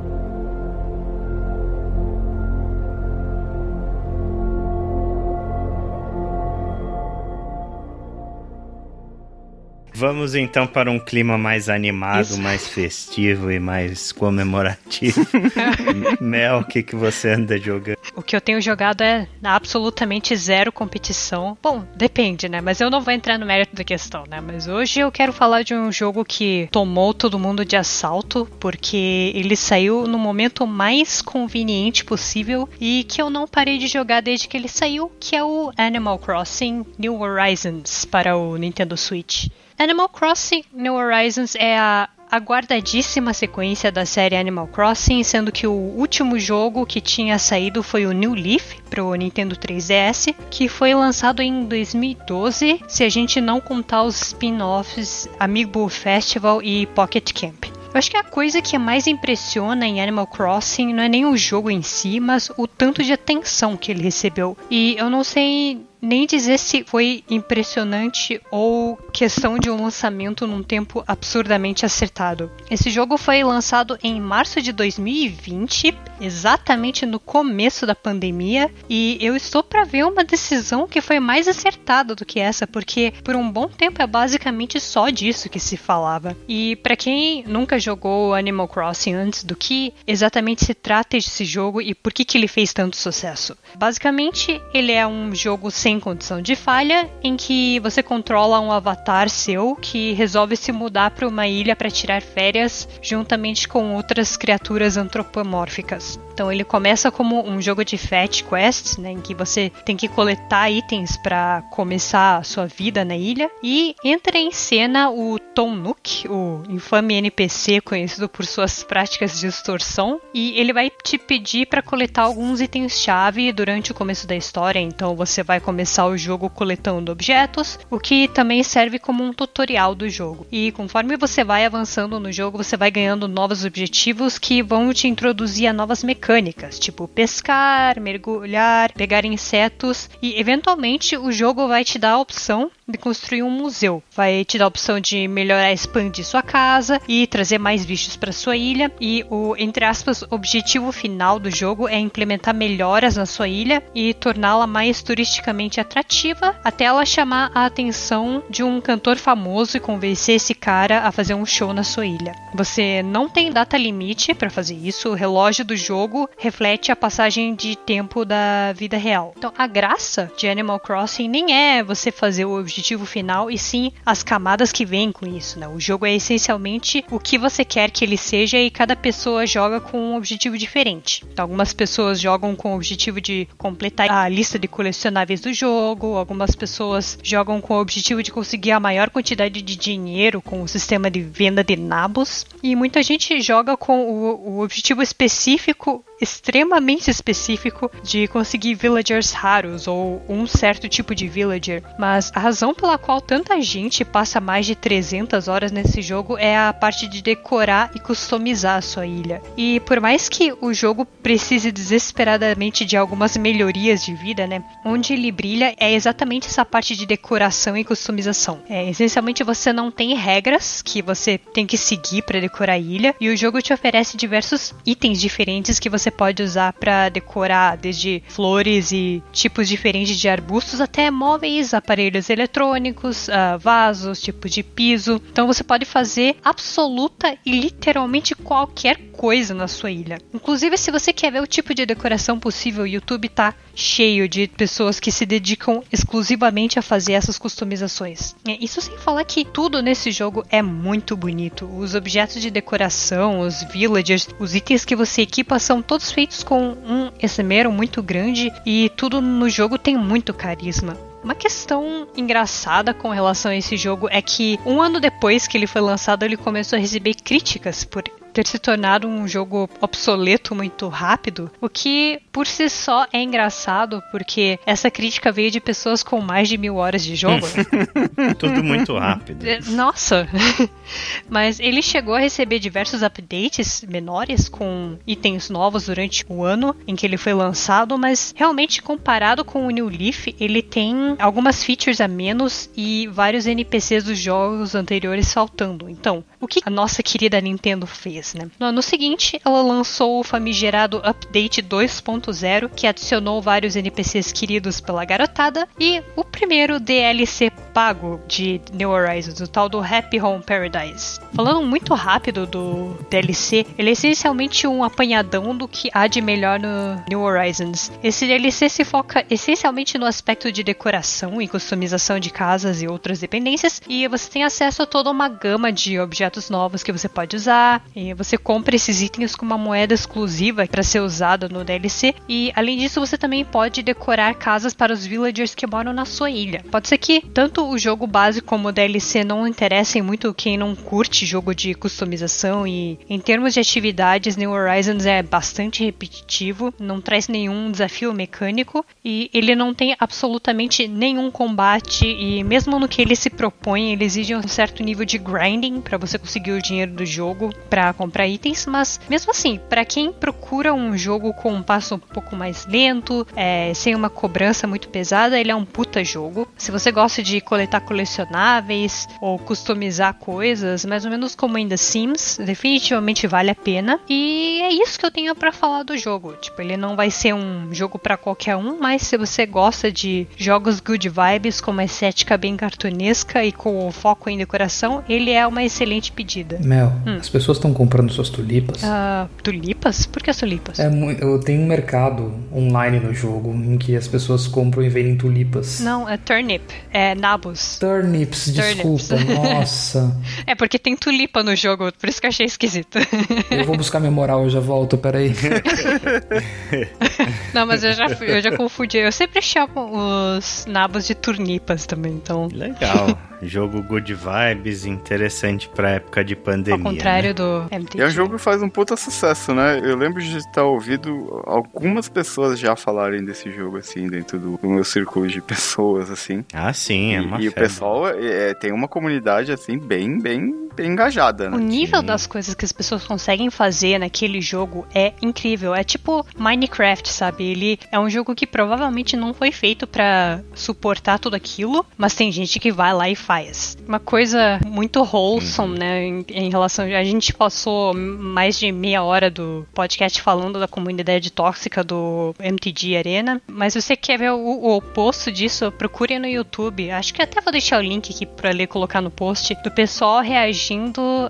[9.98, 12.40] Vamos então para um clima mais animado, Isso.
[12.40, 15.26] mais festivo e mais comemorativo.
[16.22, 17.98] Mel, o que, que você anda jogando?
[18.14, 21.58] O que eu tenho jogado é absolutamente zero competição.
[21.60, 22.60] Bom, depende, né?
[22.60, 24.40] Mas eu não vou entrar no mérito da questão, né?
[24.40, 29.32] Mas hoje eu quero falar de um jogo que tomou todo mundo de assalto, porque
[29.34, 34.46] ele saiu no momento mais conveniente possível e que eu não parei de jogar desde
[34.46, 39.48] que ele saiu, que é o Animal Crossing New Horizons para o Nintendo Switch.
[39.78, 45.72] Animal Crossing New Horizons é a aguardadíssima sequência da série Animal Crossing, sendo que o
[45.72, 50.94] último jogo que tinha saído foi o New Leaf para o Nintendo 3DS, que foi
[50.94, 57.66] lançado em 2012, se a gente não contar os spin-offs Amiibo Festival e Pocket Camp.
[57.66, 61.36] Eu acho que a coisa que mais impressiona em Animal Crossing não é nem o
[61.36, 64.56] jogo em si, mas o tanto de atenção que ele recebeu.
[64.68, 70.62] E eu não sei nem dizer se foi impressionante ou questão de um lançamento num
[70.62, 72.50] tempo absurdamente acertado.
[72.70, 79.36] Esse jogo foi lançado em março de 2020 exatamente no começo da pandemia e eu
[79.36, 83.50] estou para ver uma decisão que foi mais acertada do que essa, porque por um
[83.50, 86.36] bom tempo é basicamente só disso que se falava.
[86.48, 91.80] E para quem nunca jogou Animal Crossing antes, do que exatamente se trata esse jogo
[91.80, 93.56] e por que, que ele fez tanto sucesso?
[93.76, 99.28] Basicamente, ele é um jogo sem condição de falha, em que você controla um avatar
[99.28, 104.96] seu que resolve se mudar para uma ilha para tirar férias juntamente com outras criaturas
[104.96, 106.07] antropomórficas.
[106.08, 106.27] Peace.
[106.38, 110.06] Então ele começa como um jogo de fetch quests, né, em que você tem que
[110.06, 115.74] coletar itens para começar a sua vida na ilha e entra em cena o Tom
[115.74, 121.66] Nook, o infame NPC conhecido por suas práticas de extorsão, e ele vai te pedir
[121.66, 124.78] para coletar alguns itens chave durante o começo da história.
[124.78, 129.92] Então você vai começar o jogo coletando objetos, o que também serve como um tutorial
[129.92, 130.46] do jogo.
[130.52, 135.08] E conforme você vai avançando no jogo, você vai ganhando novos objetivos que vão te
[135.08, 141.84] introduzir a novas mecânicas mecânicas, tipo pescar, mergulhar, pegar insetos e eventualmente o jogo vai
[141.84, 144.02] te dar a opção de construir um museu.
[144.14, 148.32] Vai te dar a opção de melhorar, expandir sua casa e trazer mais bichos para
[148.32, 148.90] sua ilha.
[149.00, 154.14] E o, entre aspas, objetivo final do jogo é implementar melhoras na sua ilha e
[154.14, 160.36] torná-la mais turisticamente atrativa, até ela chamar a atenção de um cantor famoso e convencer
[160.36, 162.34] esse cara a fazer um show na sua ilha.
[162.54, 167.54] Você não tem data limite para fazer isso, o relógio do jogo reflete a passagem
[167.54, 169.34] de tempo da vida real.
[169.36, 173.58] Então, a graça de Animal Crossing nem é você fazer o objetivo objetivo final e
[173.58, 175.68] sim as camadas que vêm com isso, né?
[175.68, 179.80] O jogo é essencialmente o que você quer que ele seja e cada pessoa joga
[179.80, 181.24] com um objetivo diferente.
[181.30, 186.16] Então, algumas pessoas jogam com o objetivo de completar a lista de colecionáveis do jogo,
[186.16, 190.68] algumas pessoas jogam com o objetivo de conseguir a maior quantidade de dinheiro com o
[190.68, 197.10] sistema de venda de nabos, e muita gente joga com o, o objetivo específico extremamente
[197.10, 202.98] específico de conseguir villagers raros ou um certo tipo de villager, mas a razão pela
[202.98, 207.90] qual tanta gente passa mais de 300 horas nesse jogo é a parte de decorar
[207.94, 209.40] e customizar a sua ilha.
[209.56, 215.12] E por mais que o jogo precise desesperadamente de algumas melhorias de vida, né, onde
[215.12, 218.60] ele brilha é exatamente essa parte de decoração e customização.
[218.68, 223.14] É, essencialmente você não tem regras que você tem que seguir para decorar a ilha
[223.20, 227.76] e o jogo te oferece diversos itens diferentes que você você pode usar para decorar
[227.76, 234.62] desde flores e tipos diferentes de arbustos até móveis, aparelhos eletrônicos, uh, vasos, tipo de
[234.62, 235.20] piso.
[235.30, 240.18] Então você pode fazer absoluta e literalmente qualquer coisa na sua ilha.
[240.32, 244.46] Inclusive, se você quer ver o tipo de decoração possível, o YouTube tá cheio de
[244.46, 248.36] pessoas que se dedicam exclusivamente a fazer essas customizações.
[248.46, 251.66] É, isso sem falar que tudo nesse jogo é muito bonito.
[251.66, 256.70] Os objetos de decoração, os villagers, os itens que você equipa são todos feitos com
[256.70, 260.96] um esmero muito grande e tudo no jogo tem muito carisma.
[261.22, 265.66] Uma questão engraçada com relação a esse jogo é que um ano depois que ele
[265.66, 268.04] foi lançado, ele começou a receber críticas por
[268.38, 274.00] ter se tornado um jogo obsoleto muito rápido, o que por si só é engraçado,
[274.12, 277.44] porque essa crítica veio de pessoas com mais de mil horas de jogo.
[278.38, 279.44] Tudo muito rápido.
[279.44, 280.28] É, nossa!
[281.28, 286.94] Mas ele chegou a receber diversos updates menores com itens novos durante o ano em
[286.94, 292.00] que ele foi lançado, mas realmente comparado com o New Leaf, ele tem algumas features
[292.00, 295.90] a menos e vários NPCs dos jogos anteriores faltando.
[295.90, 298.34] Então, o que a nossa querida Nintendo fez?
[298.34, 298.50] né?
[298.58, 305.04] No ano seguinte, ela lançou o famigerado Update 2.0, que adicionou vários NPCs queridos pela
[305.04, 311.20] garotada, e o primeiro DLC pago de New Horizons, o tal do Happy Home Paradise.
[311.32, 316.58] Falando muito rápido do DLC, ele é essencialmente um apanhadão do que há de melhor
[316.58, 317.92] no New Horizons.
[318.02, 323.20] Esse DLC se foca essencialmente no aspecto de decoração e customização de casas e outras
[323.20, 327.36] dependências, e você tem acesso a toda uma gama de objetos novos que você pode
[327.36, 332.12] usar, e você compra esses itens com uma moeda exclusiva para ser usada no DLC,
[332.28, 336.28] e além disso você também pode decorar casas para os villagers que moram na sua
[336.28, 336.64] ilha.
[336.72, 341.26] Pode ser que tanto o jogo base como DLC não interessem muito quem não curte
[341.26, 347.28] jogo de customização e em termos de atividades, New Horizons é bastante repetitivo, não traz
[347.28, 353.14] nenhum desafio mecânico e ele não tem absolutamente nenhum combate e mesmo no que ele
[353.14, 357.04] se propõe, ele exige um certo nível de grinding para você conseguir o dinheiro do
[357.04, 361.96] jogo para comprar itens, mas mesmo assim, para quem procura um jogo com um passo
[361.96, 366.48] um pouco mais lento, é, sem uma cobrança muito pesada, ele é um puta jogo.
[366.56, 372.38] Se você gosta de coletar colecionáveis ou customizar coisas, mais ou menos como ainda Sims,
[372.44, 373.98] definitivamente vale a pena.
[374.08, 376.34] E é isso que eu tenho para falar do jogo.
[376.34, 380.28] Tipo, ele não vai ser um jogo para qualquer um, mas se você gosta de
[380.36, 385.44] jogos good vibes com uma estética bem cartunesca e com foco em decoração, ele é
[385.44, 386.60] uma excelente pedida.
[386.62, 387.16] Mel, hum.
[387.16, 388.82] as pessoas estão comprando suas tulipas?
[388.84, 390.06] Uh, tulipas?
[390.06, 390.78] Por que as tulipas?
[390.78, 390.88] É,
[391.20, 395.80] eu tenho um mercado online no jogo em que as pessoas compram e vendem tulipas.
[395.80, 396.62] Não, é turnip.
[396.92, 397.78] É nabos.
[397.78, 399.16] Turnips, desculpa.
[399.16, 400.16] Nossa.
[400.46, 402.98] É porque tem tulipa no jogo, por isso que eu achei esquisito.
[403.50, 405.34] Eu vou buscar minha moral, eu já volto, peraí.
[407.52, 408.98] Não, mas eu já, eu já confundi.
[408.98, 412.48] Eu sempre chamo os nabos de turnipas também, então.
[412.52, 413.18] Legal.
[413.40, 416.84] Jogo good vibes, interessante pra época de pandemia.
[416.84, 417.34] Ao contrário né?
[417.34, 417.98] do MTG.
[417.98, 419.80] E é um jogo que faz um puta sucesso, né?
[419.82, 424.68] Eu lembro de estar ouvido algumas pessoas já falarem desse jogo, assim, dentro do, do
[424.68, 426.44] meu círculo de pessoas, assim.
[426.52, 430.67] Ah, sim, é uma E, e o pessoal é, tem uma comunidade, assim, bem, bem
[430.86, 431.56] engajada, né?
[431.56, 435.74] O nível das coisas que as pessoas conseguem fazer naquele jogo é incrível.
[435.74, 437.44] É tipo Minecraft, sabe?
[437.44, 442.30] Ele é um jogo que provavelmente não foi feito para suportar tudo aquilo, mas tem
[442.30, 443.76] gente que vai lá e faz.
[443.86, 445.78] Uma coisa muito wholesome, uhum.
[445.78, 446.84] né, em, em, relação...
[446.84, 452.96] A gente passou mais de meia hora do podcast falando da comunidade tóxica do MTG
[452.96, 456.90] Arena, mas se você quer ver o, o oposto disso, procure no YouTube.
[456.90, 460.20] Acho que até vou deixar o link aqui pra ler colocar no post, do pessoal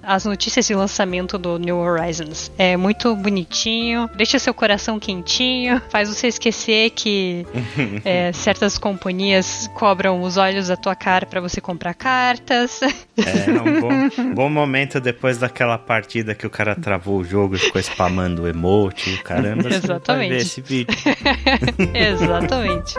[0.03, 2.51] às notícias de lançamento do New Horizons.
[2.59, 7.47] É muito bonitinho, deixa seu coração quentinho, faz você esquecer que
[8.05, 12.81] é, certas companhias cobram os olhos da tua cara para você comprar cartas.
[12.83, 17.59] É, um bom, bom momento depois daquela partida que o cara travou o jogo e
[17.59, 19.19] ficou spamando o emote.
[19.23, 20.29] Caramba, Exatamente.
[20.29, 20.97] vai ver esse vídeo.
[21.95, 22.95] Exatamente.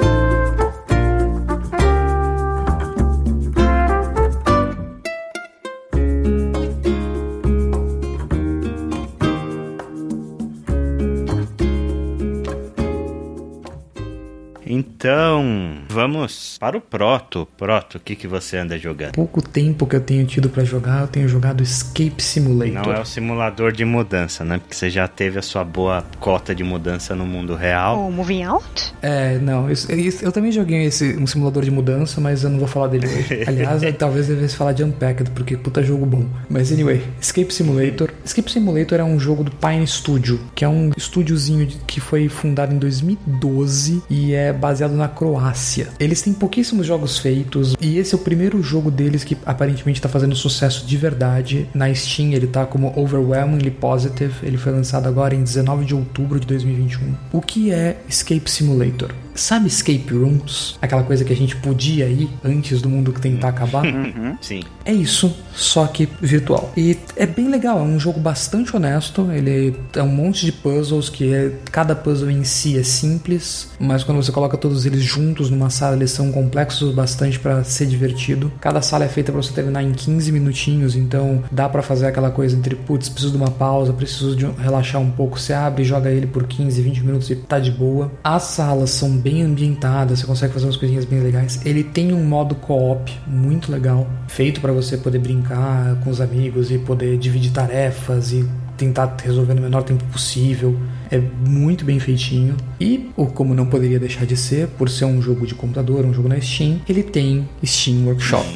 [14.71, 15.43] Então,
[15.89, 17.47] vamos para o Proto.
[17.57, 19.13] Proto, o que, que você anda jogando?
[19.13, 22.87] Pouco tempo que eu tenho tido para jogar, eu tenho jogado Escape Simulator.
[22.87, 24.59] Não é o simulador de mudança, né?
[24.59, 28.07] Porque você já teve a sua boa cota de mudança no mundo real.
[28.07, 28.93] O Moving Out?
[29.01, 29.69] É, não.
[29.69, 32.87] Eu, eu, eu também joguei esse, um simulador de mudança, mas eu não vou falar
[32.87, 33.43] dele hoje.
[33.47, 36.25] Aliás, talvez devesse falar de Unpacked, porque puta jogo bom.
[36.49, 38.11] Mas anyway, Escape Simulator.
[38.23, 42.73] Escape Simulator é um jogo do Pine Studio, que é um estúdiozinho que foi fundado
[42.73, 45.78] em 2012 e é baseado na Croácia.
[45.99, 50.09] Eles têm pouquíssimos jogos feitos e esse é o primeiro jogo deles que aparentemente está
[50.09, 51.69] fazendo sucesso de verdade.
[51.73, 54.33] Na Steam ele está como Overwhelmingly Positive.
[54.43, 57.15] Ele foi lançado agora em 19 de outubro de 2021.
[57.31, 59.13] O que é Escape Simulator?
[59.39, 60.77] Sabe escape rooms?
[60.81, 63.85] Aquela coisa que a gente podia ir antes do mundo tentar acabar?
[63.85, 64.61] Uhum, sim.
[64.83, 66.73] É isso, só que virtual.
[66.75, 69.31] E é bem legal, é um jogo bastante honesto.
[69.31, 74.03] Ele é um monte de puzzles que é, cada puzzle em si é simples, mas
[74.03, 78.51] quando você coloca todos eles juntos numa sala, eles são complexos bastante para ser divertido.
[78.59, 82.29] Cada sala é feita para você terminar em 15 minutinhos, então dá para fazer aquela
[82.29, 85.85] coisa entre putz, preciso de uma pausa, preciso de relaxar um pouco, você abre e
[85.85, 88.11] joga ele por 15, 20 minutos e tá de boa.
[88.21, 91.61] As salas são bem bem ambientada, você consegue fazer umas coisinhas bem legais.
[91.63, 96.71] Ele tem um modo co-op muito legal, feito para você poder brincar com os amigos
[96.71, 98.43] e poder dividir tarefas e
[98.75, 100.75] tentar resolver no menor tempo possível.
[101.11, 102.55] É muito bem feitinho.
[102.79, 106.27] E, como não poderia deixar de ser, por ser um jogo de computador, um jogo
[106.27, 108.47] na Steam, ele tem Steam Workshop.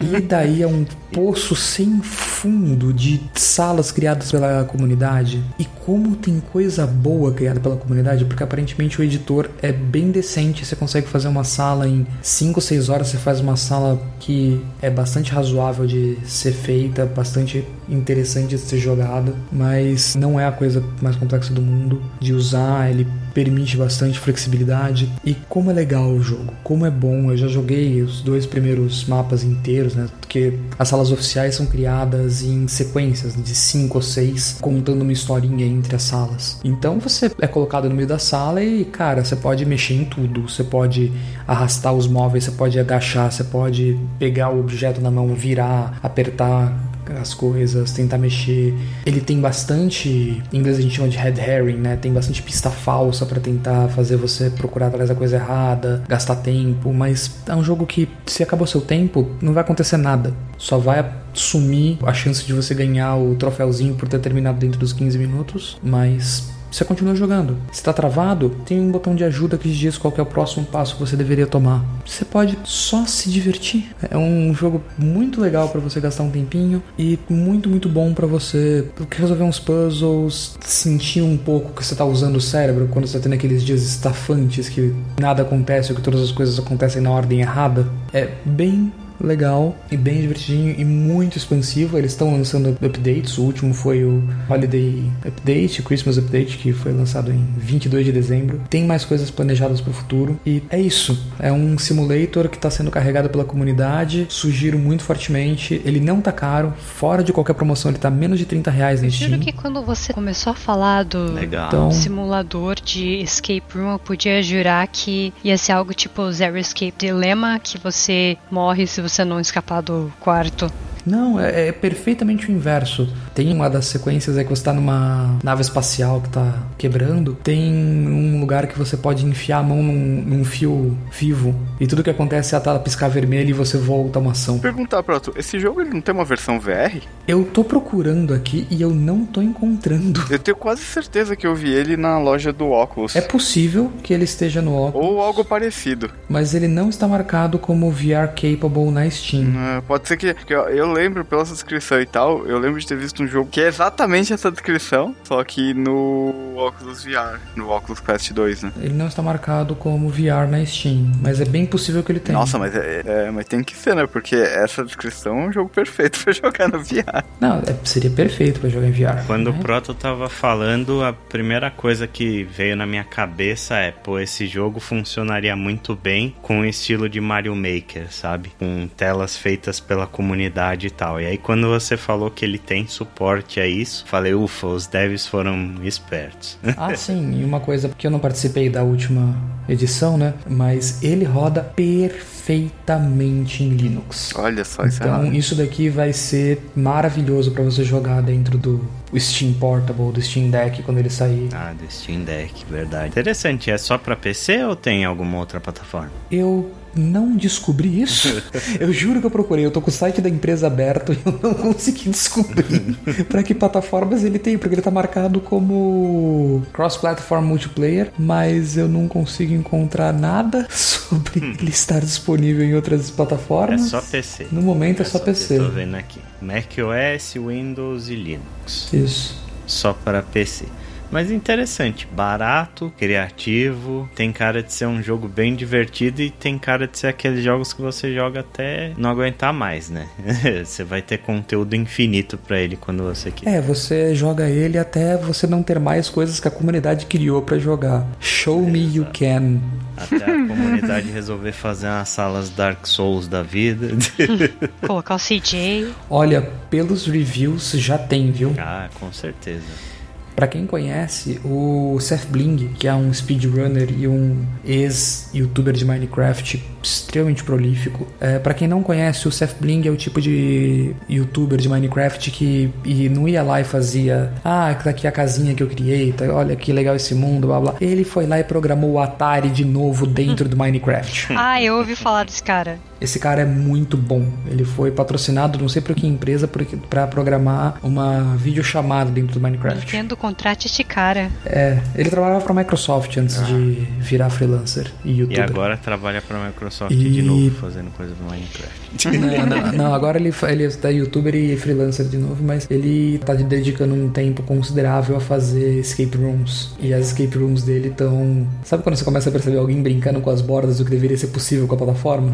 [0.00, 5.42] E daí é um poço sem fundo de salas criadas pela comunidade.
[5.58, 10.64] E como tem coisa boa criada pela comunidade, porque aparentemente o editor é bem decente.
[10.64, 14.60] Você consegue fazer uma sala em 5 ou 6 horas, você faz uma sala que
[14.80, 20.52] é bastante razoável de ser feita, bastante interessante de ser jogada, mas não é a
[20.52, 22.90] coisa mais complexa do mundo de usar.
[22.90, 25.10] Ele permite bastante flexibilidade.
[25.24, 27.30] E como é legal o jogo, como é bom.
[27.30, 30.06] Eu já joguei os dois primeiros mapas inteiros, né?
[30.20, 35.66] Porque as salas oficiais são criadas em sequências de cinco ou seis, contando uma historinha
[35.66, 36.60] entre as salas.
[36.64, 40.48] Então você é colocado no meio da sala e, cara, você pode mexer em tudo.
[40.48, 41.12] Você pode
[41.46, 46.93] arrastar os móveis, você pode agachar, você pode pegar o objeto na mão, virar, apertar
[47.20, 48.74] as coisas, tentar mexer.
[49.04, 51.96] Ele tem bastante, em inglês a gente chama de head herring, né?
[51.96, 56.92] Tem bastante pista falsa para tentar fazer você procurar atrás da coisa errada, gastar tempo,
[56.92, 60.34] mas é um jogo que se acabou seu tempo, não vai acontecer nada.
[60.56, 64.92] Só vai sumir a chance de você ganhar o troféuzinho por ter terminado dentro dos
[64.92, 67.56] 15 minutos, mas você continua jogando.
[67.70, 70.94] Se tá travado, tem um botão de ajuda que diz qual é o próximo passo
[70.94, 71.84] que você deveria tomar.
[72.04, 73.94] Você pode só se divertir.
[74.10, 78.26] É um jogo muito legal para você gastar um tempinho e muito, muito bom para
[78.26, 83.18] você resolver uns puzzles, sentir um pouco que você tá usando o cérebro quando você
[83.18, 87.40] tá tendo aqueles dias estafantes que nada acontece que todas as coisas acontecem na ordem
[87.40, 87.86] errada.
[88.12, 91.96] É bem legal e bem divertidinho e muito expansivo.
[91.98, 93.38] Eles estão lançando updates.
[93.38, 98.60] O último foi o Holiday Update, Christmas Update, que foi lançado em 22 de dezembro.
[98.68, 100.38] Tem mais coisas planejadas para o futuro.
[100.44, 101.18] E é isso.
[101.38, 104.26] É um simulator que está sendo carregado pela comunidade.
[104.28, 105.80] Sugiro muito fortemente.
[105.84, 106.72] Ele não tá caro.
[106.78, 109.30] Fora de qualquer promoção, ele tá menos de 30 reais na Steam.
[109.30, 111.68] Juro que quando você começou a falar do Legal.
[111.68, 116.94] Então- simulador de escape room, eu podia jurar que ia ser algo tipo Zero Escape
[116.98, 120.66] Dilemma, que você morre se você não escapar do quarto.
[121.04, 123.08] Não, é, é perfeitamente o inverso.
[123.34, 127.36] Tem uma das sequências é que você tá numa nave espacial que tá quebrando.
[127.42, 131.54] Tem um lugar que você pode enfiar a mão num, num fio vivo.
[131.80, 134.58] E tudo que acontece é a tela piscar vermelho e você volta a uma ação.
[134.58, 137.00] Perguntar pra tu, esse jogo ele não tem uma versão VR?
[137.26, 140.24] Eu tô procurando aqui e eu não tô encontrando.
[140.30, 143.14] Eu tenho quase certeza que eu vi ele na loja do óculos.
[143.16, 146.10] É possível que ele esteja no óculos, Ou algo parecido.
[146.28, 149.52] mas ele não está marcado como VR capable na Steam.
[149.76, 150.32] É, pode ser que.
[150.34, 153.26] que eu, eu lembro, pela sua descrição e tal, eu lembro de ter visto um
[153.26, 158.62] jogo que é exatamente essa descrição, só que no Oculus VR, no Oculus Quest 2,
[158.62, 158.72] né?
[158.80, 162.38] Ele não está marcado como VR na Steam, mas é bem possível que ele tenha.
[162.38, 164.06] Nossa, mas, é, é- mas tem que ser, né?
[164.06, 167.24] Porque essa descrição é um jogo perfeito pra jogar no VR.
[167.40, 169.26] Não, é- seria perfeito pra jogar em VR.
[169.26, 169.58] Quando né?
[169.58, 174.46] o Proto tava falando, a primeira coisa que veio na minha cabeça é, pô, esse
[174.46, 178.52] jogo funcionaria muito bem com o estilo de Mario Maker, sabe?
[178.58, 181.20] Com telas feitas pela comunidade e tal.
[181.20, 185.26] E aí quando você falou que ele tem suporte a isso, falei, ufa, os devs
[185.26, 186.58] foram espertos.
[186.76, 189.34] Ah, sim, e uma coisa, porque eu não participei da última
[189.68, 190.34] edição, né?
[190.46, 194.32] Mas ele roda perfeitamente em Linux.
[194.36, 198.84] Olha só, isso Então, é isso daqui vai ser maravilhoso pra você jogar dentro do
[199.16, 201.48] Steam Portable, do Steam Deck, quando ele sair.
[201.54, 203.08] ah, do Steam Deck, verdade.
[203.08, 206.10] Interessante, é só pra PC ou tem alguma outra plataforma?
[206.30, 208.28] Eu não descobri isso.
[208.80, 209.64] eu juro que eu procurei.
[209.64, 212.96] Eu tô com o site da empresa aberto e eu não consegui descobrir
[213.28, 219.06] pra que plataformas ele tem, porque ele tá marcado como cross-platform multiplayer, mas eu não
[219.08, 223.82] consigo encontrar nada sobre ele estar disponível em outras É plataformas.
[223.82, 224.46] só PC.
[224.52, 225.58] No momento é só PC.
[225.58, 226.20] Tô vendo aqui.
[226.40, 228.92] macOS, Windows e Linux.
[228.92, 229.42] Isso.
[229.66, 230.66] só para PC.
[231.14, 236.88] Mas interessante, barato, criativo, tem cara de ser um jogo bem divertido e tem cara
[236.88, 240.08] de ser aqueles jogos que você joga até não aguentar mais, né?
[240.66, 243.58] você vai ter conteúdo infinito pra ele quando você quiser.
[243.58, 247.60] É, você joga ele até você não ter mais coisas que a comunidade criou pra
[247.60, 248.04] jogar.
[248.18, 249.60] Show me you can.
[249.96, 253.86] Até a comunidade resolver fazer umas salas Dark Souls da vida.
[254.84, 255.94] Colocar o CJ.
[256.10, 258.52] Olha, pelos reviews já tem, viu?
[258.58, 259.93] ah, com certeza.
[260.34, 266.62] Pra quem conhece, o Seth Bling, que é um speedrunner e um ex-youtuber de Minecraft
[266.82, 268.06] extremamente prolífico.
[268.20, 272.30] É, para quem não conhece, o Seth Bling é o tipo de youtuber de Minecraft
[272.30, 276.12] que e não ia lá e fazia, ah, tá aqui a casinha que eu criei,
[276.12, 277.74] tá, olha que legal esse mundo, blá blá.
[277.80, 281.28] Ele foi lá e programou o Atari de novo dentro do Minecraft.
[281.36, 282.78] Ah, eu ouvi falar desse cara.
[283.04, 284.26] Esse cara é muito bom.
[284.46, 289.40] Ele foi patrocinado, não sei por que empresa, porque- pra programar uma videochamada dentro do
[289.40, 289.84] Minecraft.
[289.84, 291.30] Nintendo contrate este cara.
[291.44, 295.44] É, ele trabalhava pra Microsoft antes de virar freelancer e E youtuber.
[295.44, 298.84] agora trabalha pra Microsoft E- de novo, fazendo coisa do Minecraft.
[299.04, 303.34] Não, não, não, agora ele, ele tá youtuber e freelancer de novo, mas ele tá
[303.34, 306.70] dedicando um tempo considerável a fazer escape rooms.
[306.80, 308.46] E as escape rooms dele estão.
[308.62, 311.26] Sabe quando você começa a perceber alguém brincando com as bordas do que deveria ser
[311.28, 312.32] possível com a plataforma?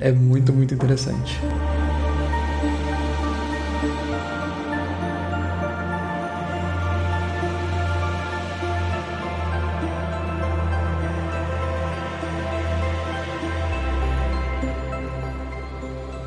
[0.00, 1.38] É muito, muito interessante.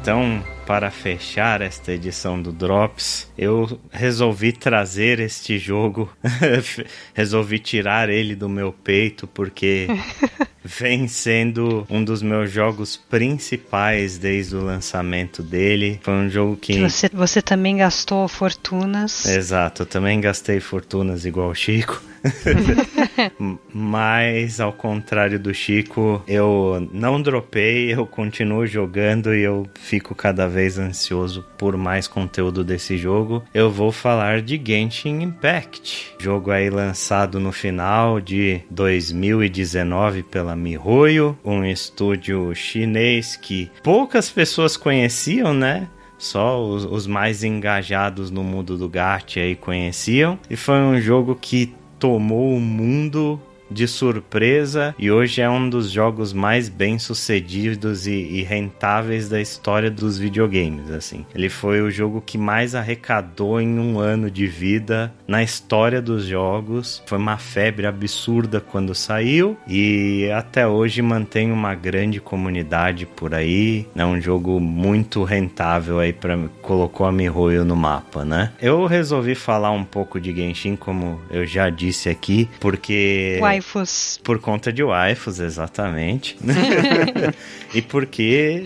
[0.02, 6.12] Então, para fechar esta edição do Drops, eu resolvi trazer este jogo,
[7.14, 9.88] resolvi tirar ele do meu peito porque
[10.64, 16.00] vem sendo um dos meus jogos principais desde o lançamento dele.
[16.04, 19.26] Foi um jogo que Você, você também gastou fortunas.
[19.26, 22.02] Exato, eu também gastei fortunas igual o Chico.
[23.74, 30.48] Mas, ao contrário do Chico, eu não dropei, eu continuo jogando e eu fico cada
[30.52, 33.44] vez ansioso por mais conteúdo desse jogo.
[33.54, 41.38] Eu vou falar de Genshin Impact, jogo aí lançado no final de 2019 pela MiHoYo,
[41.44, 45.88] um estúdio chinês que poucas pessoas conheciam, né?
[46.18, 50.38] Só os, os, mais engajados no mundo do gacha aí conheciam.
[50.48, 53.42] E foi um jogo que tomou o mundo
[53.72, 59.40] de surpresa e hoje é um dos jogos mais bem sucedidos e, e, rentáveis da
[59.40, 60.92] história dos videogames.
[60.92, 66.02] Assim, ele foi o jogo que mais arrecadou em um ano de vida na história
[66.02, 67.02] dos jogos.
[67.06, 73.88] Foi uma febre absurda quando saiu e até hoje mantém uma grande comunidade por aí.
[73.96, 78.52] É um jogo muito rentável aí para colocou a Mihoyo no mapa, né?
[78.62, 84.20] Eu resolvi falar um pouco de Genshin como eu já disse aqui, porque waifus.
[84.24, 86.38] Por conta de waifus, exatamente.
[87.74, 88.22] e porque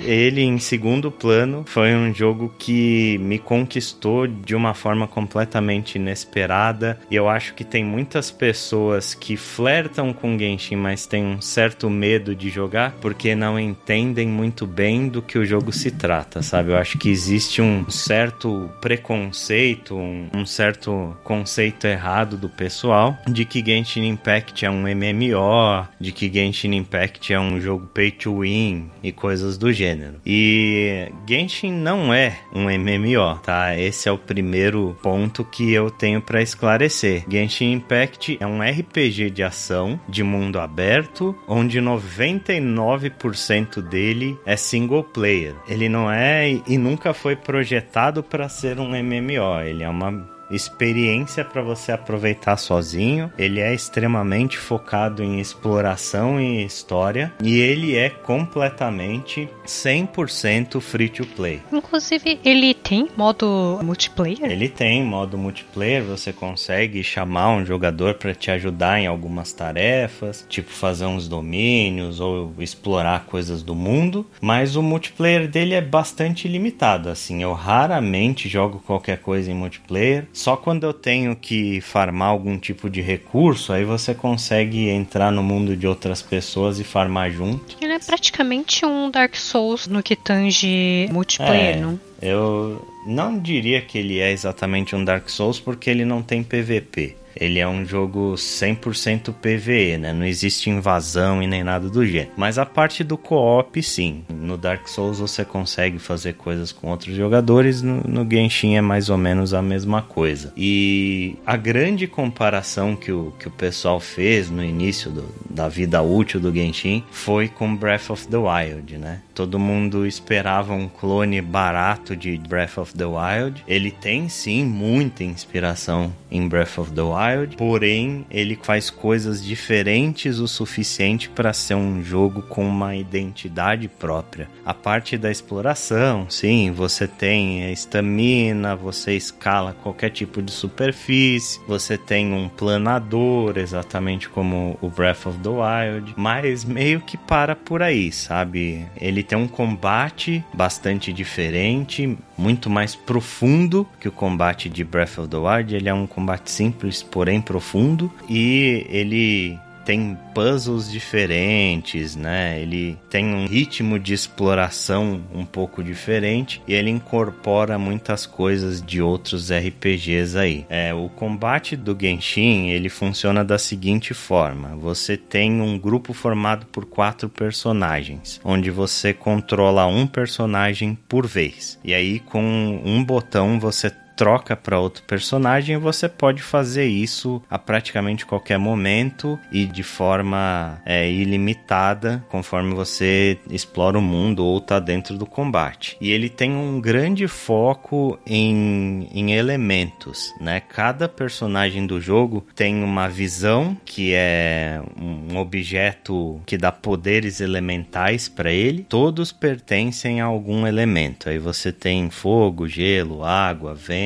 [0.05, 6.99] ele, em segundo plano, foi um jogo que me conquistou de uma forma completamente inesperada.
[7.09, 11.89] E eu acho que tem muitas pessoas que flertam com Genshin, mas têm um certo
[11.89, 16.71] medo de jogar porque não entendem muito bem do que o jogo se trata, sabe?
[16.71, 23.45] Eu acho que existe um certo preconceito, um, um certo conceito errado do pessoal de
[23.45, 28.39] que Genshin Impact é um MMO, de que Genshin Impact é um jogo pay to
[28.39, 30.15] win e coisas do gênero.
[30.25, 33.77] E Genshin não é um MMO, tá?
[33.77, 37.23] Esse é o primeiro ponto que eu tenho para esclarecer.
[37.29, 45.03] Genshin Impact é um RPG de ação de mundo aberto, onde 99% dele é single
[45.03, 45.53] player.
[45.67, 49.61] Ele não é e nunca foi projetado para ser um MMO.
[49.63, 53.31] Ele é uma experiência para você aproveitar sozinho.
[53.37, 61.25] Ele é extremamente focado em exploração e história e ele é completamente 100% free to
[61.25, 61.61] play.
[61.71, 64.51] Inclusive, ele tem modo multiplayer?
[64.51, 70.45] Ele tem modo multiplayer, você consegue chamar um jogador para te ajudar em algumas tarefas,
[70.49, 76.47] tipo fazer uns domínios ou explorar coisas do mundo, mas o multiplayer dele é bastante
[76.47, 80.27] limitado, assim, eu raramente jogo qualquer coisa em multiplayer.
[80.36, 85.41] Só quando eu tenho que farmar algum tipo de recurso, aí você consegue entrar no
[85.41, 87.77] mundo de outras pessoas e farmar junto.
[87.79, 91.97] Ele é praticamente um Dark Souls no que tange multiplayer, é, não?
[92.21, 97.15] Eu não diria que ele é exatamente um Dark Souls porque ele não tem PVP
[97.36, 100.13] ele é um jogo 100% PVE, né?
[100.13, 102.31] Não existe invasão e nem nada do gênero.
[102.38, 104.23] Mas a parte do co-op, sim.
[104.29, 109.09] No Dark Souls você consegue fazer coisas com outros jogadores, no, no Genshin é mais
[109.09, 110.53] ou menos a mesma coisa.
[110.55, 116.01] E a grande comparação que o, que o pessoal fez no início do, da vida
[116.01, 119.21] útil do Genshin foi com Breath of the Wild, né?
[119.33, 123.63] Todo mundo esperava um clone barato de Breath of the Wild.
[123.67, 127.24] Ele tem sim muita inspiração em Breath of the Wild,
[127.57, 134.49] porém ele faz coisas diferentes o suficiente para ser um jogo com uma identidade própria.
[134.65, 141.97] A parte da exploração, sim, você tem estamina, você escala qualquer tipo de superfície, você
[141.97, 147.82] tem um planador, exatamente como o Breath of the Wild, mas meio que para por
[147.82, 148.86] aí, sabe?
[148.99, 155.27] Ele tem um combate bastante diferente, muito mais profundo que o combate de Breath of
[155.27, 155.75] the Wild.
[155.75, 162.59] Ele é um combate simples, porém profundo, e ele tem puzzles diferentes, né?
[162.59, 169.01] Ele tem um ritmo de exploração um pouco diferente e ele incorpora muitas coisas de
[169.01, 170.65] outros RPGs aí.
[170.69, 176.65] É, o combate do Genshin ele funciona da seguinte forma: você tem um grupo formado
[176.65, 181.79] por quatro personagens, onde você controla um personagem por vez.
[181.83, 187.59] E aí com um botão você troca para outro personagem, você pode fazer isso a
[187.59, 194.80] praticamente qualquer momento e de forma é, ilimitada, conforme você explora o mundo ou está
[194.80, 195.97] dentro do combate.
[195.99, 200.59] E ele tem um grande foco em, em elementos, né?
[200.59, 208.30] Cada personagem do jogo tem uma visão que é um objeto que dá poderes elementais
[208.30, 208.86] para ele.
[208.88, 211.30] Todos pertencem a algum elemento.
[211.30, 214.04] Aí você tem fogo, gelo, água, vento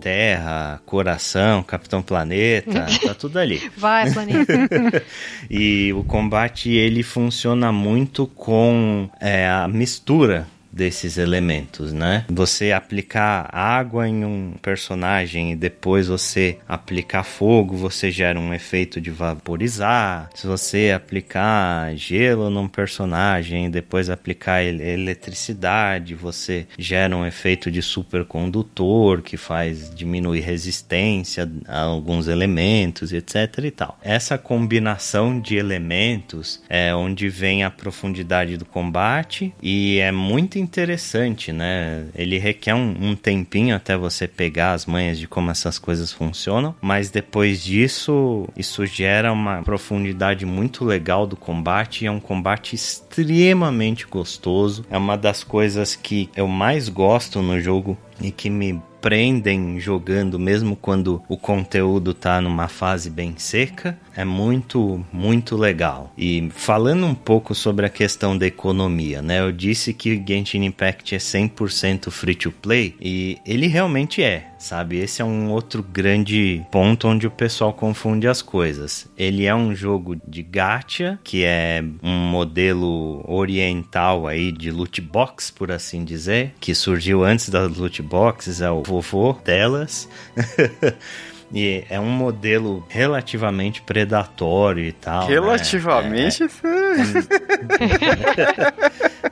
[0.00, 3.70] terra, coração, Capitão Planeta, tá tudo ali.
[3.76, 4.52] Vai, planeta.
[5.50, 10.46] e o combate ele funciona muito com é, a mistura
[10.78, 12.24] desses elementos, né?
[12.30, 19.00] Você aplicar água em um personagem e depois você aplicar fogo, você gera um efeito
[19.00, 20.30] de vaporizar.
[20.36, 27.82] Se você aplicar gelo num personagem e depois aplicar eletricidade, você gera um efeito de
[27.82, 33.98] supercondutor que faz diminuir resistência a alguns elementos, etc e tal.
[34.00, 41.52] Essa combinação de elementos é onde vem a profundidade do combate e é muito interessante,
[41.52, 42.06] né?
[42.14, 46.74] Ele requer um, um tempinho até você pegar as manhas de como essas coisas funcionam,
[46.80, 54.06] mas depois disso, isso gera uma profundidade muito legal do combate é um combate extremamente
[54.06, 54.84] gostoso.
[54.90, 60.38] É uma das coisas que eu mais gosto no jogo e que me prendem jogando
[60.38, 66.12] mesmo quando o conteúdo tá numa fase bem seca, é muito, muito legal.
[66.18, 69.38] E falando um pouco sobre a questão da economia, né?
[69.38, 74.98] Eu disse que Genshin Impact é 100% free to play e ele realmente é, sabe?
[74.98, 79.08] Esse é um outro grande ponto onde o pessoal confunde as coisas.
[79.16, 85.52] Ele é um jogo de gacha, que é um modelo oriental aí de loot box,
[85.52, 90.08] por assim dizer, que surgiu antes das loot boxes, é o vovô delas.
[91.52, 95.22] E é um modelo relativamente predatório e tal.
[95.26, 95.34] Né?
[95.34, 96.42] Relativamente?
[96.42, 96.50] Né?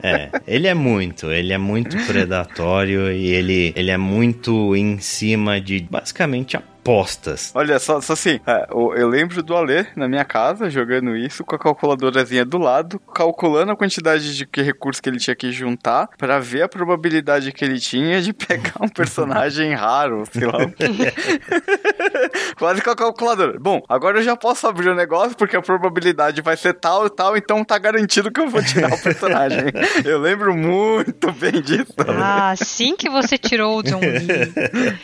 [0.03, 4.99] É, é, ele é muito, ele é muito predatório e ele, ele é muito em
[4.99, 7.51] cima de basicamente a apostas.
[7.55, 11.57] Olha, só, só assim, é, eu lembro do Alê na minha casa jogando isso com
[11.57, 16.09] a calculadorazinha do lado, calculando a quantidade de que recursos que ele tinha que juntar
[16.17, 20.71] para ver a probabilidade que ele tinha de pegar um personagem raro, sei lá o
[20.71, 20.87] quê.
[22.57, 23.59] Quase com a calculadora.
[23.59, 27.11] Bom, agora eu já posso abrir o negócio porque a probabilidade vai ser tal e
[27.11, 29.65] tal, então tá garantido que eu vou tirar o personagem.
[30.05, 31.95] eu lembro muito bem disso.
[32.07, 34.97] Ah, assim que você tirou o John Lee.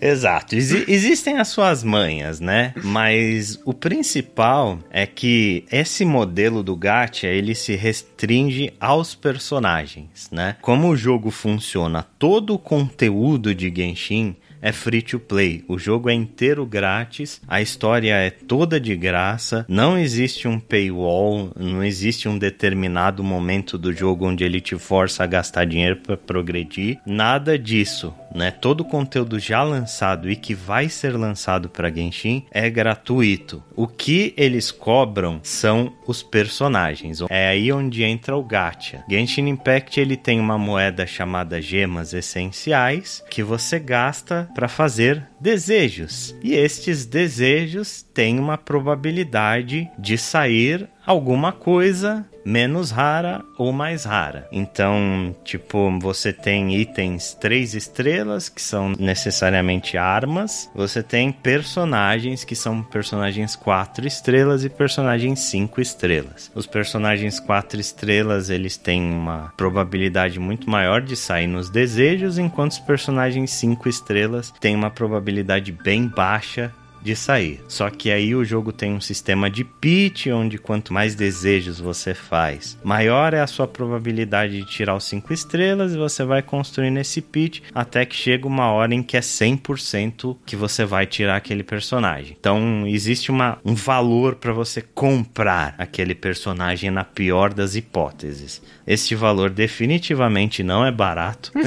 [0.00, 0.54] Exato.
[0.54, 2.72] Ex existem as suas manhas, né?
[2.82, 10.56] Mas o principal é que esse modelo do gacha, ele se restringe aos personagens, né?
[10.62, 15.64] Como o jogo funciona, todo o conteúdo de Genshin é free to play.
[15.68, 21.50] O jogo é inteiro grátis, a história é toda de graça, não existe um paywall,
[21.56, 26.16] não existe um determinado momento do jogo onde ele te força a gastar dinheiro para
[26.16, 28.14] progredir, nada disso.
[28.34, 28.50] Né?
[28.50, 33.62] Todo o conteúdo já lançado e que vai ser lançado para Genshin é gratuito.
[33.74, 37.20] O que eles cobram são os personagens.
[37.28, 39.02] É aí onde entra o gacha.
[39.08, 46.34] Genshin Impact ele tem uma moeda chamada gemas essenciais que você gasta para fazer desejos.
[46.42, 54.48] E estes desejos têm uma probabilidade de sair alguma coisa menos rara ou mais rara.
[54.50, 60.70] Então, tipo, você tem itens 3 estrelas, que são necessariamente armas.
[60.74, 66.50] Você tem personagens que são personagens 4 estrelas e personagens 5 estrelas.
[66.54, 72.72] Os personagens 4 estrelas, eles têm uma probabilidade muito maior de sair nos desejos, enquanto
[72.72, 76.72] os personagens 5 estrelas têm uma probabilidade bem baixa
[77.02, 77.62] de sair.
[77.68, 82.14] Só que aí o jogo tem um sistema de pitch, onde quanto mais desejos você
[82.14, 86.98] faz, maior é a sua probabilidade de tirar os 5 estrelas e você vai construindo
[86.98, 91.36] esse pitch até que chega uma hora em que é 100% que você vai tirar
[91.36, 92.36] aquele personagem.
[92.38, 98.62] Então existe uma, um valor para você comprar aquele personagem na pior das hipóteses.
[98.90, 101.52] Este valor definitivamente não é barato.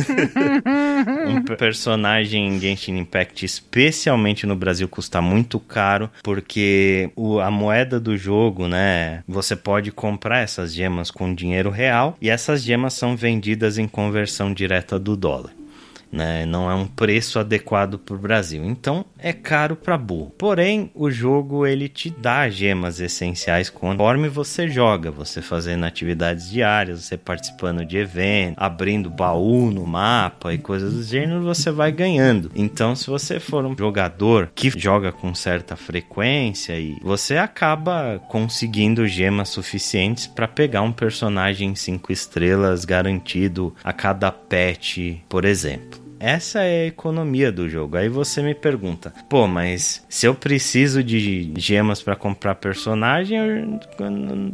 [1.26, 7.98] um personagem em Genshin Impact, especialmente no Brasil, custa muito caro, porque o, a moeda
[7.98, 9.24] do jogo, né?
[9.26, 14.54] Você pode comprar essas gemas com dinheiro real e essas gemas são vendidas em conversão
[14.54, 15.52] direta do dólar
[16.14, 16.46] né?
[16.46, 18.64] Não é um preço adequado para o Brasil.
[18.64, 20.32] Então é caro para burro.
[20.38, 27.04] Porém, o jogo ele te dá gemas essenciais conforme você joga, você fazendo atividades diárias,
[27.04, 32.52] você participando de eventos, abrindo baú no mapa e coisas do gênero, você vai ganhando.
[32.54, 39.08] Então, se você for um jogador que joga com certa frequência e você acaba conseguindo
[39.08, 46.03] gemas suficientes para pegar um personagem 5 estrelas garantido a cada patch, por exemplo.
[46.24, 47.98] Essa é a economia do jogo.
[47.98, 53.80] Aí você me pergunta, pô, mas se eu preciso de gemas para comprar personagem, eu,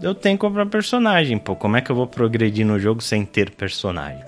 [0.02, 1.38] eu, tenho que comprar personagem.
[1.38, 4.24] Pô, como é que eu vou progredir no jogo sem ter personagem?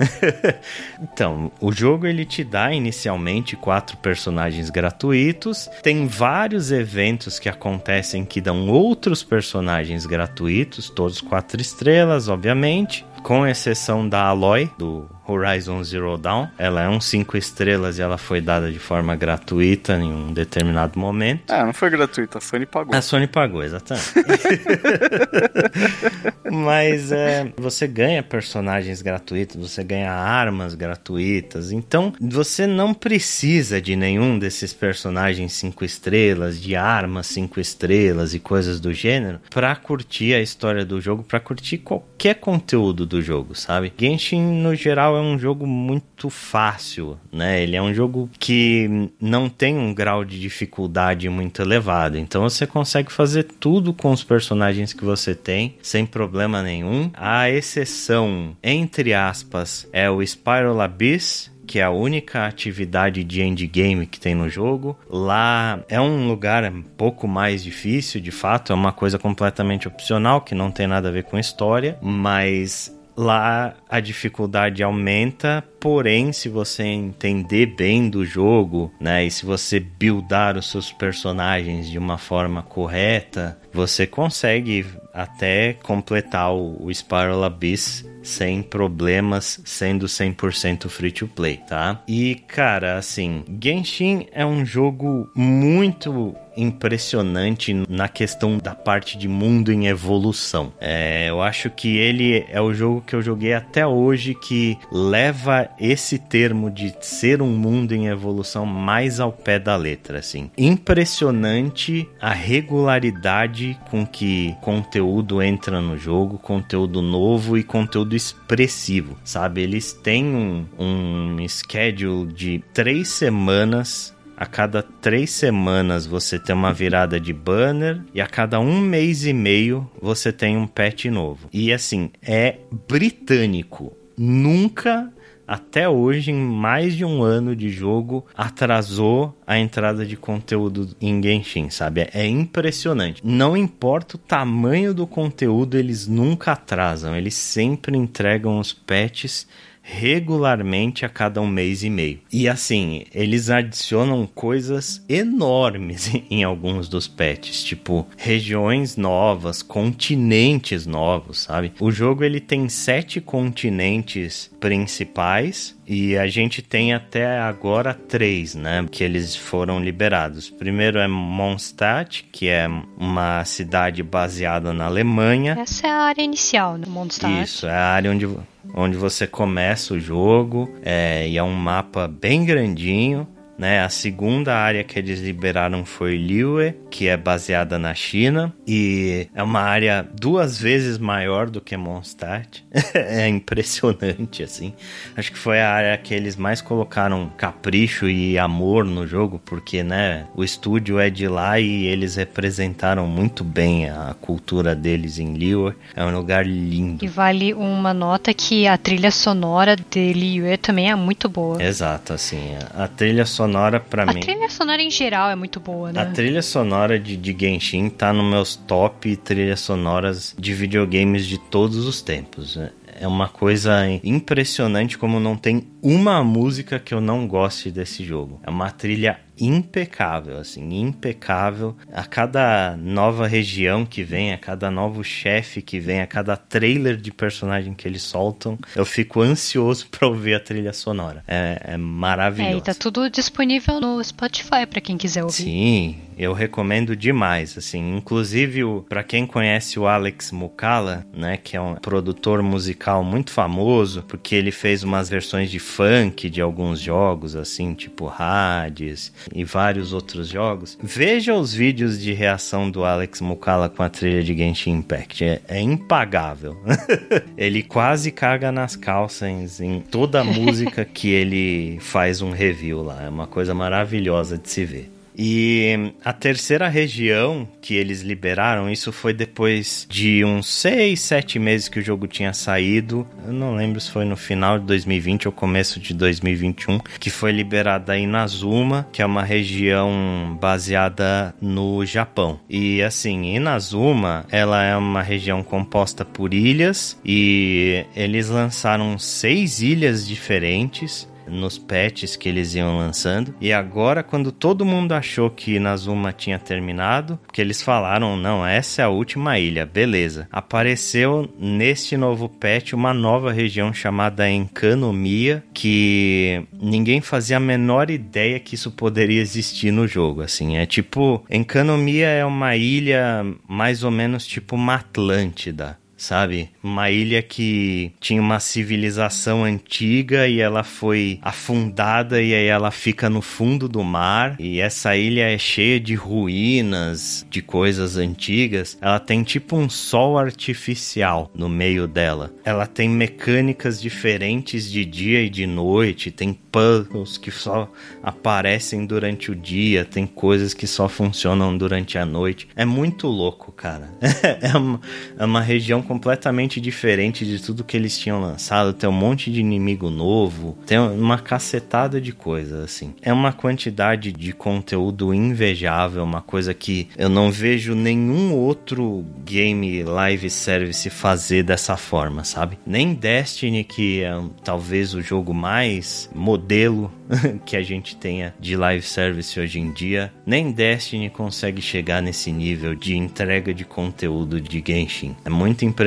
[1.02, 5.68] então, o jogo ele te dá inicialmente quatro personagens gratuitos.
[5.82, 13.46] Tem vários eventos que acontecem que dão outros personagens gratuitos, todos quatro estrelas, obviamente com
[13.46, 16.48] exceção da Aloy, do Horizon Zero Dawn.
[16.58, 21.00] Ela é um 5 estrelas e ela foi dada de forma gratuita em um determinado
[21.00, 21.52] momento.
[21.52, 22.96] Ah, não foi gratuita, a Sony pagou.
[22.96, 24.12] A Sony pagou, exatamente.
[26.52, 31.72] Mas é, você ganha personagens gratuitos, você ganha armas gratuitas.
[31.72, 38.40] Então, você não precisa de nenhum desses personagens 5 estrelas, de armas 5 estrelas e
[38.40, 43.56] coisas do gênero para curtir a história do jogo, para curtir qualquer conteúdo do jogo,
[43.56, 43.94] sabe?
[43.98, 47.62] Genshin no geral é um jogo muito fácil, né?
[47.62, 52.18] Ele é um jogo que não tem um grau de dificuldade muito elevado.
[52.18, 57.10] Então você consegue fazer tudo com os personagens que você tem sem problema nenhum.
[57.14, 64.06] A exceção, entre aspas, é o Spiral Abyss, que é a única atividade de endgame
[64.06, 64.98] que tem no jogo.
[65.10, 70.42] Lá é um lugar um pouco mais difícil, de fato, é uma coisa completamente opcional
[70.42, 76.48] que não tem nada a ver com história, mas lá a dificuldade aumenta, porém, se
[76.48, 82.20] você entender bem do jogo, né, e se você buildar os seus personagens de uma
[82.20, 91.28] forma correta, você consegue até completar o, Spiral Abyss sem problemas, sendo 100% free to
[91.28, 92.04] play, tá?
[92.08, 99.72] E cara, assim, Genshin é um jogo muito impressionante na questão da parte de mundo
[99.72, 100.72] em evolução.
[100.80, 105.70] É, eu acho que ele é o jogo que eu joguei até hoje que leva
[105.80, 110.50] esse termo de ser um mundo em evolução mais ao pé da letra, assim.
[110.58, 119.62] Impressionante a regularidade com que conteúdo entra no jogo, conteúdo novo e conteúdo expressivo, sabe?
[119.62, 126.74] Eles têm um, um schedule de três semanas a cada três semanas você tem uma
[126.74, 131.48] virada de banner e a cada um mês e meio você tem um patch novo.
[131.54, 132.58] E assim, é
[132.88, 133.96] britânico.
[134.18, 135.14] Nunca
[135.52, 141.22] até hoje, em mais de um ano de jogo, atrasou a entrada de conteúdo em
[141.22, 142.08] Genshin, sabe?
[142.14, 143.22] É impressionante.
[143.22, 147.18] Não importa o tamanho do conteúdo, eles nunca atrasam.
[147.18, 149.46] Eles sempre entregam os patches
[149.92, 152.22] regularmente a cada um mês e meio.
[152.32, 161.42] E assim, eles adicionam coisas enormes em alguns dos patches, tipo regiões novas, continentes novos,
[161.42, 161.74] sabe?
[161.80, 168.86] O jogo ele tem sete continentes principais e a gente tem até agora três, né?
[168.90, 170.50] Que eles foram liberados.
[170.50, 172.66] Primeiro é Mondstadt, que é
[172.98, 175.58] uma cidade baseada na Alemanha.
[175.60, 176.86] Essa é a área inicial, né?
[176.88, 177.44] Mondstadt.
[177.44, 178.26] Isso, é a área onde
[178.74, 183.28] onde você começa o jogo é, e é um mapa bem grandinho.
[183.62, 183.80] Né?
[183.84, 189.44] A segunda área que eles liberaram foi Liyue, que é baseada na China e é
[189.44, 192.66] uma área duas vezes maior do que Mondstadt.
[192.96, 194.74] é impressionante assim.
[195.16, 199.84] Acho que foi a área que eles mais colocaram capricho e amor no jogo, porque
[199.84, 205.36] né, o estúdio é de lá e eles representaram muito bem a cultura deles em
[205.36, 205.76] Liyue.
[205.96, 207.06] É um lugar lindo.
[207.06, 211.62] E vale uma nota que a trilha sonora de Liyue também é muito boa.
[211.62, 214.20] Exato, assim, a trilha sonora sonora para mim.
[214.20, 216.02] A trilha sonora em geral é muito boa, né?
[216.02, 221.38] A trilha sonora de, de Genshin tá nos meus top trilhas sonoras de videogames de
[221.38, 222.56] todos os tempos.
[222.56, 222.72] Né?
[223.00, 228.40] É uma coisa impressionante como não tem uma música que eu não goste desse jogo.
[228.44, 231.76] É uma trilha impecável, assim, impecável.
[231.92, 236.98] A cada nova região que vem, a cada novo chefe que vem, a cada trailer
[236.98, 241.24] de personagem que eles soltam, eu fico ansioso para ouvir a trilha sonora.
[241.28, 242.56] É, é maravilhoso.
[242.56, 245.34] É, e tá tudo disponível no Spotify para quem quiser ouvir.
[245.34, 251.62] Sim, eu recomendo demais, assim, inclusive para quem conhece o Alex Mukala, né, que é
[251.62, 257.36] um produtor musical muito famoso, porque ele fez umas versões de funk de alguns jogos,
[257.36, 260.78] assim, tipo Hades e vários outros jogos.
[260.82, 265.24] Veja os vídeos de reação do Alex Mukala com a trilha de Genshin Impact.
[265.24, 266.58] É, é impagável.
[267.38, 273.04] ele quase caga nas calças em toda a música que ele faz um review lá.
[273.04, 275.01] É uma coisa maravilhosa de se ver.
[275.18, 281.68] E a terceira região que eles liberaram, isso foi depois de uns 6, 7 meses
[281.68, 283.08] que o jogo tinha saído.
[283.26, 287.32] Eu não lembro se foi no final de 2020 ou começo de 2021, que foi
[287.32, 292.40] liberada em Inazuma, que é uma região baseada no Japão.
[292.50, 300.08] E assim, Inazuma, ela é uma região composta por ilhas e eles lançaram seis ilhas
[300.08, 303.34] diferentes nos patches que eles iam lançando.
[303.40, 308.82] E agora, quando todo mundo achou que Nazuma tinha terminado, que eles falaram: não, essa
[308.82, 310.28] é a última ilha, beleza.
[310.32, 318.40] Apareceu neste novo patch uma nova região chamada Encanomia, que ninguém fazia a menor ideia
[318.40, 320.22] que isso poderia existir no jogo.
[320.22, 326.50] Assim, é tipo: Encanomia é uma ilha mais ou menos tipo uma Atlântida sabe?
[326.64, 333.08] Uma ilha que tinha uma civilização antiga e ela foi afundada e aí ela fica
[333.08, 334.36] no fundo do mar.
[334.40, 338.78] E essa ilha é cheia de ruínas, de coisas antigas.
[338.82, 342.34] Ela tem tipo um sol artificial no meio dela.
[342.44, 347.72] Ela tem mecânicas diferentes de dia e de noite, tem puzzles que só
[348.02, 352.48] aparecem durante o dia, tem coisas que só funcionam durante a noite.
[352.56, 353.90] É muito louco, cara.
[354.42, 354.82] é, uma,
[355.18, 358.72] é uma região completamente diferente de tudo que eles tinham lançado.
[358.72, 362.94] Tem um monte de inimigo novo, tem uma cacetada de coisas, assim.
[363.02, 369.84] É uma quantidade de conteúdo invejável, uma coisa que eu não vejo nenhum outro game
[369.84, 372.58] live service fazer dessa forma, sabe?
[372.66, 374.14] Nem Destiny, que é
[374.46, 376.90] talvez o jogo mais modelo
[377.46, 382.32] que a gente tenha de live service hoje em dia, nem Destiny consegue chegar nesse
[382.32, 385.18] nível de entrega de conteúdo de Genshin.
[385.26, 385.81] É muito impressionante.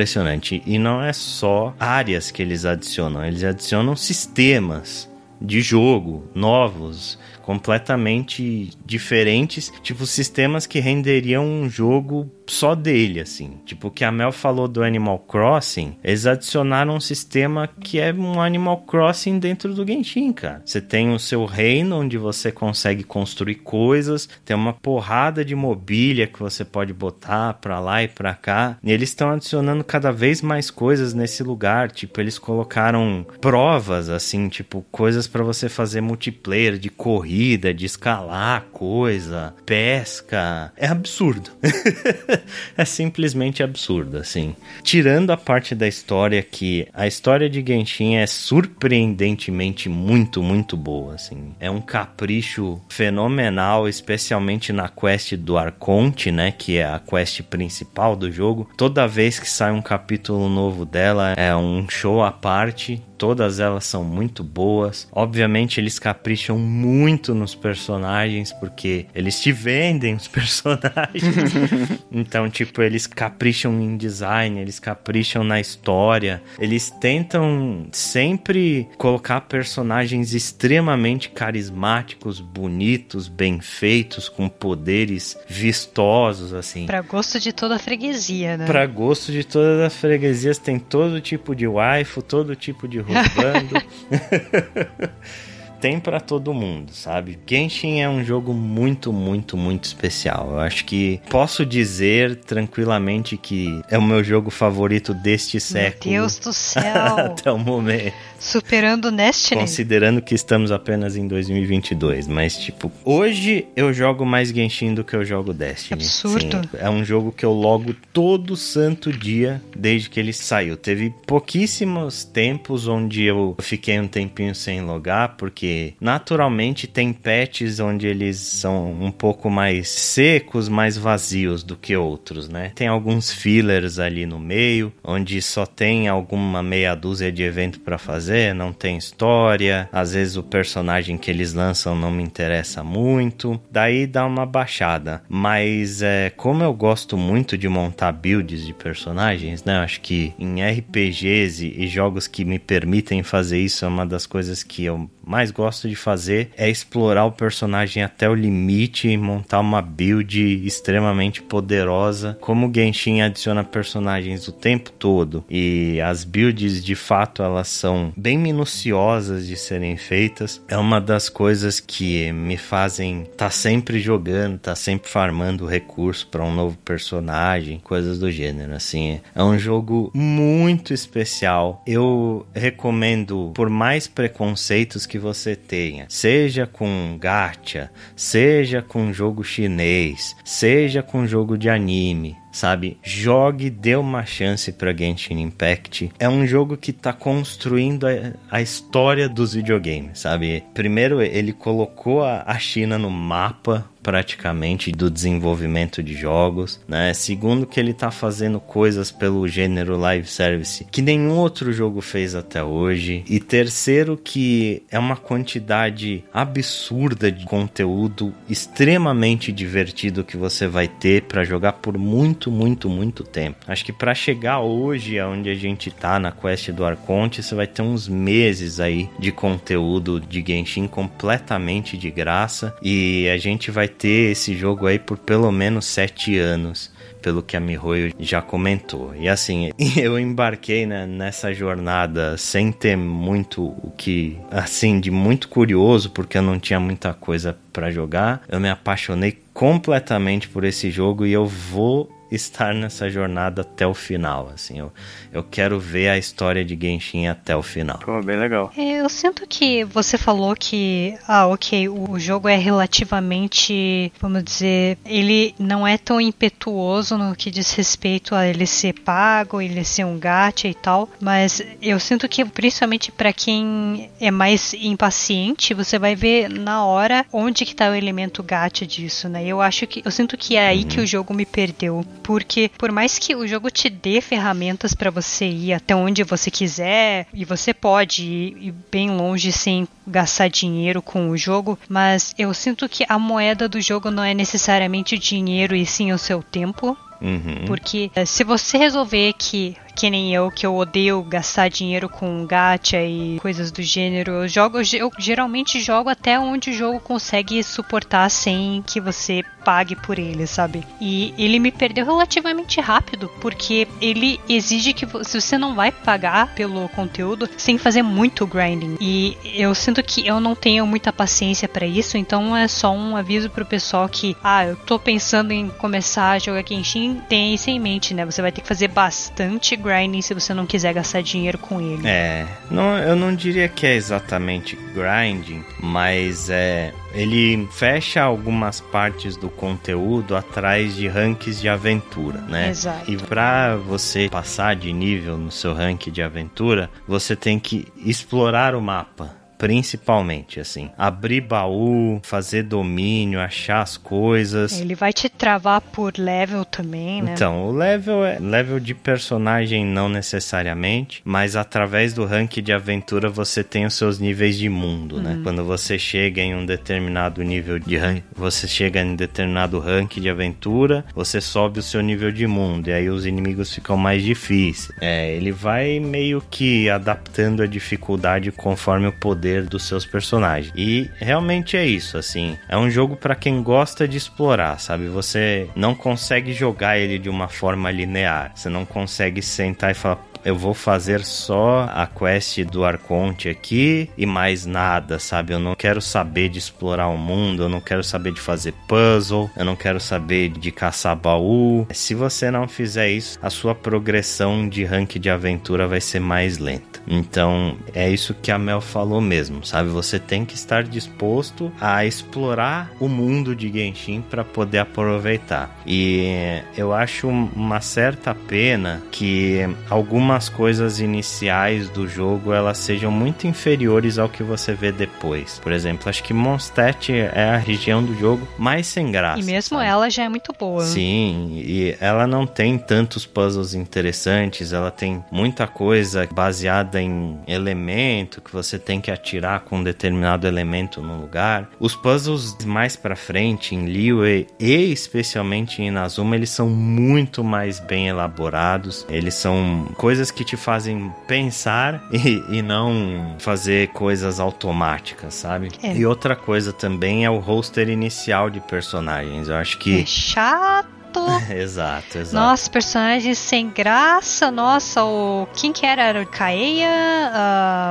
[0.65, 5.09] E não é só áreas que eles adicionam, eles adicionam sistemas
[5.41, 13.59] de jogo novos completamente diferentes, tipo sistemas que renderiam um jogo só dele, assim.
[13.65, 18.13] Tipo, o que a Mel falou do Animal Crossing, eles adicionaram um sistema que é
[18.13, 20.61] um Animal Crossing dentro do Genshin, cara.
[20.65, 26.27] Você tem o seu reino onde você consegue construir coisas, tem uma porrada de mobília
[26.27, 28.77] que você pode botar pra lá e pra cá.
[28.83, 34.47] E eles estão adicionando cada vez mais coisas nesse lugar, tipo, eles colocaram provas, assim,
[34.49, 40.71] tipo, coisas para você fazer multiplayer de corrida, de escalar coisa, pesca.
[40.77, 41.51] É absurdo.
[42.77, 44.55] é simplesmente absurdo, assim.
[44.83, 51.15] Tirando a parte da história que a história de Genshin é surpreendentemente muito, muito boa,
[51.15, 51.55] assim.
[51.59, 58.15] É um capricho fenomenal, especialmente na quest do Arconte, né, que é a quest principal
[58.15, 58.69] do jogo.
[58.77, 63.85] Toda vez que sai um capítulo novo dela, é um show à parte todas elas
[63.85, 65.07] são muito boas.
[65.11, 71.23] Obviamente, eles capricham muito nos personagens, porque eles te vendem os personagens.
[72.25, 76.41] então, tipo, eles capricham em design, eles capricham na história.
[76.57, 86.87] Eles tentam sempre colocar personagens extremamente carismáticos, bonitos, bem feitos, com poderes vistosos, assim.
[86.87, 88.65] Pra gosto de toda a freguesia, né?
[88.65, 93.75] Pra gosto de todas as freguesias, tem todo tipo de waifu, todo tipo de roubando.
[95.85, 97.37] tem para todo mundo, sabe?
[97.45, 100.53] Genshin é um jogo muito, muito, muito especial.
[100.53, 106.11] Eu acho que posso dizer tranquilamente que é o meu jogo favorito deste século.
[106.11, 107.17] Meu Deus do céu!
[107.19, 108.15] Até o momento.
[108.39, 109.61] Superando Destiny.
[109.61, 112.27] Considerando que estamos apenas em 2022.
[112.27, 116.01] Mas, tipo, hoje eu jogo mais Genshin do que eu jogo Destiny.
[116.01, 116.61] Absurdo.
[116.61, 120.77] Sim, é um jogo que eu logo todo santo dia desde que ele saiu.
[120.77, 128.07] Teve pouquíssimos tempos onde eu fiquei um tempinho sem logar, porque naturalmente tem patches onde
[128.07, 132.71] eles são um pouco mais secos, mais vazios do que outros, né?
[132.75, 137.97] Tem alguns fillers ali no meio, onde só tem alguma meia dúzia de evento para
[137.97, 143.59] fazer não tem história, às vezes o personagem que eles lançam não me interessa muito,
[143.71, 145.21] daí dá uma baixada.
[145.29, 149.77] Mas é, como eu gosto muito de montar builds de personagens, né?
[149.77, 154.63] Acho que em RPGs e jogos que me permitem fazer isso é uma das coisas
[154.63, 159.59] que eu mais gosto de fazer é explorar o personagem até o limite e montar
[159.59, 162.37] uma build extremamente poderosa.
[162.39, 168.13] Como o Genshin adiciona personagens o tempo todo e as builds de fato elas são
[168.15, 173.99] bem minuciosas de serem feitas, é uma das coisas que me fazem estar tá sempre
[173.99, 178.73] jogando, tá sempre farmando recurso para um novo personagem, coisas do gênero.
[178.75, 181.81] Assim, é um jogo muito especial.
[181.87, 189.43] Eu recomendo, por mais preconceitos que que você tenha, seja com gacha, seja com jogo
[189.43, 192.97] chinês, seja com jogo de anime, sabe?
[193.03, 196.11] Jogue, dê uma chance para Genshin Impact.
[196.17, 200.63] É um jogo que tá construindo a, a história dos videogames, sabe?
[200.73, 207.11] Primeiro, ele colocou a, a China no mapa praticamente do desenvolvimento de jogos, né?
[207.15, 212.35] Segundo que ele tá fazendo coisas pelo gênero live service que nenhum outro jogo fez
[212.35, 213.23] até hoje.
[213.27, 221.23] E terceiro que é uma quantidade absurda de conteúdo extremamente divertido que você vai ter
[221.23, 223.57] para jogar por muito, muito, muito tempo.
[223.67, 227.67] Acho que para chegar hoje aonde a gente tá na quest do Arconte, você vai
[227.67, 233.87] ter uns meses aí de conteúdo de Genshin completamente de graça e a gente vai
[233.87, 236.93] ter esse jogo aí por pelo menos sete anos
[237.25, 239.15] pelo que a Mihoyo já comentou.
[239.15, 245.49] E assim, eu embarquei né, nessa jornada sem ter muito o que, assim, de muito
[245.49, 248.43] curioso, porque eu não tinha muita coisa para jogar.
[248.47, 253.93] Eu me apaixonei completamente por esse jogo e eu vou estar nessa jornada até o
[253.93, 254.79] final, assim.
[254.79, 254.91] Eu,
[255.31, 257.99] eu quero ver a história de Genshin até o final.
[257.99, 258.71] Pô, bem legal.
[258.77, 264.97] É, eu sinto que você falou que, ah, ok, o jogo é relativamente, vamos dizer,
[265.05, 270.05] ele não é tão impetuoso no que diz respeito a ele ser pago, ele ser
[270.05, 275.99] um gacha e tal, mas eu sinto que, principalmente para quem é mais impaciente, você
[275.99, 279.45] vai ver na hora onde que tá o elemento gacha disso, né?
[279.45, 280.87] Eu acho que, eu sinto que é aí uhum.
[280.87, 285.11] que o jogo me perdeu porque por mais que o jogo te dê ferramentas para
[285.11, 291.03] você ir até onde você quiser, e você pode ir bem longe sem gastar dinheiro
[291.03, 295.75] com o jogo, mas eu sinto que a moeda do jogo não é necessariamente dinheiro
[295.75, 296.97] e sim o seu tempo.
[297.21, 297.65] Uhum.
[297.65, 302.45] Porque eh, se você resolver que que nem eu, que eu odeio gastar dinheiro com
[302.45, 304.33] gacha e coisas do gênero.
[304.33, 309.95] Eu jogo, eu geralmente jogo até onde o jogo consegue suportar sem que você pague
[309.95, 310.83] por ele, sabe?
[311.01, 316.53] E ele me perdeu relativamente rápido, porque ele exige que se você não vai pagar
[316.53, 318.97] pelo conteúdo, sem fazer muito grinding.
[318.99, 323.15] E eu sinto que eu não tenho muita paciência para isso, então é só um
[323.15, 327.69] aviso pro pessoal que, ah, eu tô pensando em começar a jogar Genshin, tem isso
[327.69, 328.25] em mente, né?
[328.25, 332.07] Você vai ter que fazer bastante grinding se você não quiser gastar dinheiro com ele.
[332.07, 339.37] É, não, eu não diria que é exatamente grinding, mas é ele fecha algumas partes
[339.37, 342.69] do conteúdo atrás de ranks de aventura, né?
[342.69, 343.09] Exato.
[343.09, 348.75] E para você passar de nível no seu rank de aventura, você tem que explorar
[348.75, 350.91] o mapa principalmente, assim.
[350.95, 354.79] Abrir baú, fazer domínio, achar as coisas.
[354.79, 357.33] Ele vai te travar por level também, né?
[357.33, 363.27] Então, o level é level de personagem não necessariamente, mas através do rank de aventura
[363.27, 365.31] você tem os seus níveis de mundo, né?
[365.31, 365.37] uhum.
[365.37, 365.41] né?
[365.43, 370.29] Quando você chega em um determinado nível de rank, você chega em determinado rank de
[370.29, 374.91] aventura, você sobe o seu nível de mundo e aí os inimigos ficam mais difíceis.
[375.01, 380.73] É, ele vai meio que adaptando a dificuldade conforme o poder poder dos seus personagens.
[380.75, 382.57] E realmente é isso, assim.
[382.67, 385.07] É um jogo para quem gosta de explorar, sabe?
[385.07, 388.51] Você não consegue jogar ele de uma forma linear.
[388.55, 394.09] Você não consegue sentar e falar, eu vou fazer só a quest do Arconte aqui
[394.15, 395.53] e mais nada, sabe?
[395.53, 399.49] Eu não quero saber de explorar o mundo, eu não quero saber de fazer puzzle,
[399.57, 401.87] eu não quero saber de caçar baú.
[401.91, 406.59] Se você não fizer isso, a sua progressão de rank de aventura vai ser mais
[406.59, 407.01] lenta.
[407.07, 409.89] Então, é isso que a Mel falou mesmo, sabe?
[409.89, 415.75] Você tem que estar disposto a explorar o mundo de Genshin para poder aproveitar.
[415.85, 423.11] E eu acho uma certa pena que algumas as coisas iniciais do jogo elas sejam
[423.11, 425.59] muito inferiores ao que você vê depois.
[425.59, 429.39] Por exemplo, acho que Mondstadt é a região do jogo mais sem graça.
[429.39, 429.89] E mesmo sabe?
[429.89, 430.83] ela já é muito boa.
[430.83, 438.41] Sim, e ela não tem tantos puzzles interessantes, ela tem muita coisa baseada em elemento
[438.41, 441.69] que você tem que atirar com um determinado elemento no lugar.
[441.79, 447.79] Os puzzles mais para frente em Liyue e especialmente em Inazuma, eles são muito mais
[447.79, 449.05] bem elaborados.
[449.09, 455.69] Eles são coisas coisas que te fazem pensar e, e não fazer coisas automáticas, sabe?
[455.81, 455.95] É.
[455.95, 459.47] E outra coisa também é o roster inicial de personagens.
[459.47, 460.01] Eu acho que.
[460.01, 460.95] É chato.
[461.49, 462.35] exato, exato.
[462.35, 464.51] Nossa, personagens sem graça.
[464.51, 465.47] Nossa, o.
[465.53, 466.03] Quem que era?
[466.03, 466.89] Era o Kaeya?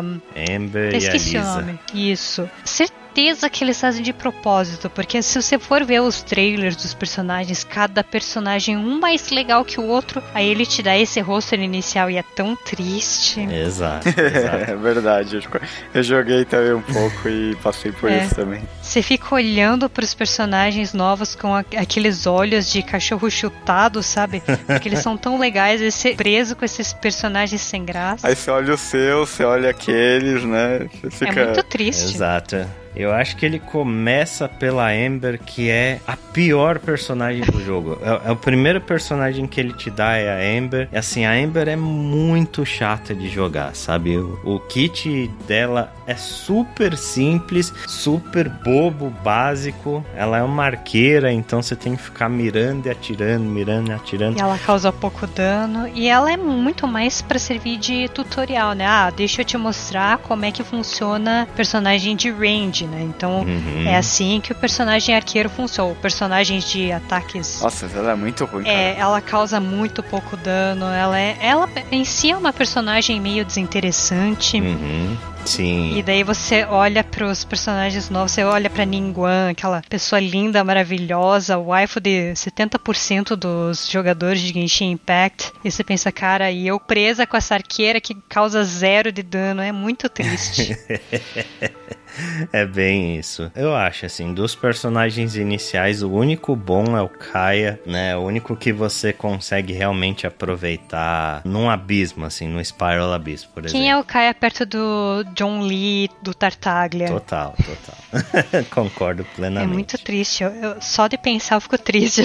[0.02, 0.20] Um...
[0.56, 1.40] Amber e a Lisa.
[1.40, 1.80] o nome.
[1.94, 2.48] Isso.
[2.64, 6.92] Certeza certeza que eles fazem de propósito, porque se você for ver os trailers dos
[6.92, 11.54] personagens, cada personagem um mais legal que o outro, aí ele te dá esse rosto
[11.54, 13.40] inicial e é tão triste.
[13.40, 14.70] Exato, exato.
[14.70, 15.48] é verdade.
[15.94, 18.24] Eu joguei também um pouco e passei por é.
[18.24, 18.62] isso também.
[18.82, 24.42] Você fica olhando para os personagens novos com aqueles olhos de cachorro chutado, sabe?
[24.66, 28.26] Porque eles são tão legais, você preso com esses personagens sem graça.
[28.26, 30.88] Aí você olha o seu, você olha aqueles, né?
[31.10, 31.40] Fica...
[31.40, 32.14] É muito triste.
[32.14, 32.83] Exato.
[32.96, 37.98] Eu acho que ele começa pela Amber, que é a pior personagem do jogo.
[38.02, 40.88] É, é, o primeiro personagem que ele te dá é a Amber.
[40.92, 44.16] E assim, a Amber é muito chata de jogar, sabe?
[44.16, 50.04] O, o kit dela é super simples, super bobo, básico.
[50.16, 54.38] Ela é uma arqueira, então você tem que ficar mirando e atirando, mirando e atirando.
[54.38, 55.88] E ela causa pouco dano.
[55.94, 58.86] E ela é muito mais para servir de tutorial, né?
[58.86, 63.02] Ah, deixa eu te mostrar como é que funciona personagem de range né?
[63.02, 63.86] Então uhum.
[63.86, 65.92] é assim que o personagem arqueiro funciona.
[65.92, 67.60] O personagem de ataques.
[67.60, 68.66] Nossa, ela é muito ruim.
[68.66, 69.00] É, cara.
[69.00, 70.86] ela causa muito pouco dano.
[70.86, 74.60] Ela é, ela em si é uma personagem meio desinteressante.
[74.60, 75.16] Uhum.
[75.44, 75.96] Sim.
[75.96, 80.64] E daí você olha para os personagens novos, você olha para Ningguang, aquela pessoa linda,
[80.64, 86.80] maravilhosa, waifu de 70% dos jogadores de Genshin Impact, e você pensa, cara, e eu
[86.80, 90.76] presa com essa arqueira que causa zero de dano, é muito triste.
[92.52, 93.50] É bem isso.
[93.54, 98.16] Eu acho, assim, dos personagens iniciais, o único bom é o Kaia, né?
[98.16, 103.80] O único que você consegue realmente aproveitar num abismo, assim, no Spiral Abyss, por exemplo.
[103.80, 107.08] Quem é o Kaia perto do John Lee, do Tartaglia?
[107.08, 108.64] Total, total.
[108.70, 109.70] Concordo plenamente.
[109.70, 110.44] É muito triste.
[110.44, 112.22] Eu, eu, só de pensar eu fico triste.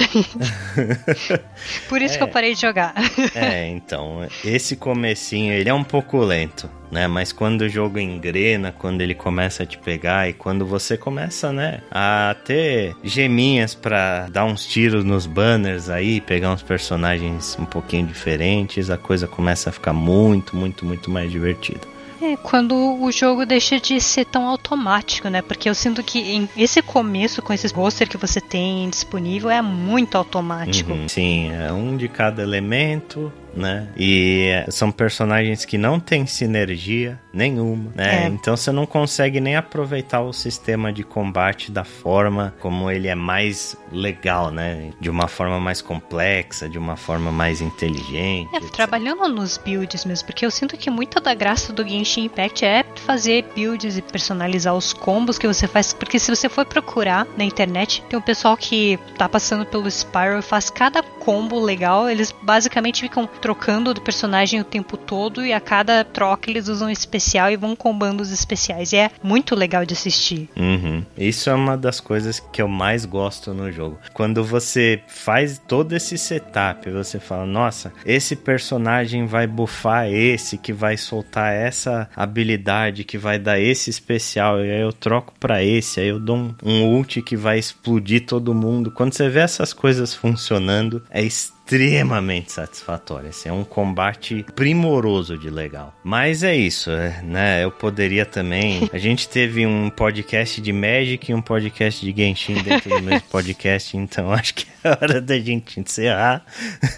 [1.88, 2.94] por isso é, que eu parei de jogar.
[3.34, 7.06] é, então, esse comecinho, ele é um pouco lento né?
[7.06, 11.52] Mas quando o jogo engrena, quando ele começa a te pegar e quando você começa,
[11.52, 17.64] né, a ter geminhas para dar uns tiros nos banners aí, pegar uns personagens um
[17.64, 22.00] pouquinho diferentes, a coisa começa a ficar muito, muito, muito mais divertida.
[22.22, 25.40] É, quando o jogo deixa de ser tão automático, né?
[25.40, 29.62] Porque eu sinto que em esse começo, com esses roster que você tem disponível, é
[29.62, 30.92] muito automático.
[30.92, 33.88] Uhum, sim, é um de cada elemento, né?
[33.96, 38.24] E são personagens que não têm sinergia nenhuma, né?
[38.24, 38.28] É.
[38.28, 43.14] Então você não consegue nem aproveitar o sistema de combate da forma como ele é
[43.14, 44.90] mais legal, né?
[45.00, 48.54] De uma forma mais complexa, de uma forma mais inteligente.
[48.54, 52.64] É, trabalhando nos builds mesmo, porque eu sinto que muita da graça do Genshin Impact
[52.64, 57.26] é fazer builds e personalizar os combos que você faz, porque se você for procurar
[57.36, 62.08] na internet, tem um pessoal que tá passando pelo Spiral e faz cada combo legal,
[62.08, 66.88] eles basicamente ficam trocando do personagem o tempo todo e a cada troca eles usam
[66.88, 68.92] um especial e vão combando os especiais.
[68.92, 70.48] E é muito legal de assistir.
[70.56, 71.04] Uhum.
[71.16, 73.98] Isso é uma das coisas que eu mais gosto no jogo.
[74.12, 80.72] Quando você faz todo esse setup, você fala, nossa, esse personagem vai buffar esse, que
[80.72, 86.00] vai soltar essa habilidade, que vai dar esse especial, e aí eu troco para esse,
[86.00, 88.90] aí eu dou um, um ult que vai explodir todo mundo.
[88.90, 93.30] Quando você vê essas coisas funcionando, é extremamente extremamente satisfatória.
[93.30, 95.94] Assim, é um combate primoroso de legal.
[96.02, 97.62] Mas é isso, é, né?
[97.62, 98.90] Eu poderia também.
[98.92, 103.22] A gente teve um podcast de Magic e um podcast de Genshin dentro do mesmo
[103.28, 106.44] podcast, então acho que é hora da gente encerrar.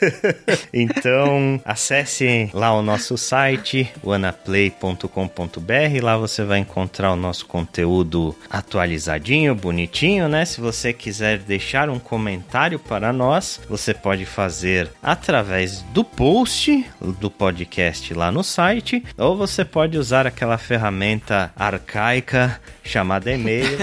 [0.73, 6.03] então, acesse lá o nosso site, wanaplay.com.br.
[6.03, 10.47] Lá você vai encontrar o nosso conteúdo atualizadinho, bonitinho, né?
[10.47, 16.87] Se você quiser deixar um comentário para nós, você pode fazer fazer através do post
[17.19, 23.67] do podcast lá no site, ou você pode usar aquela ferramenta arcaica chamada e-mail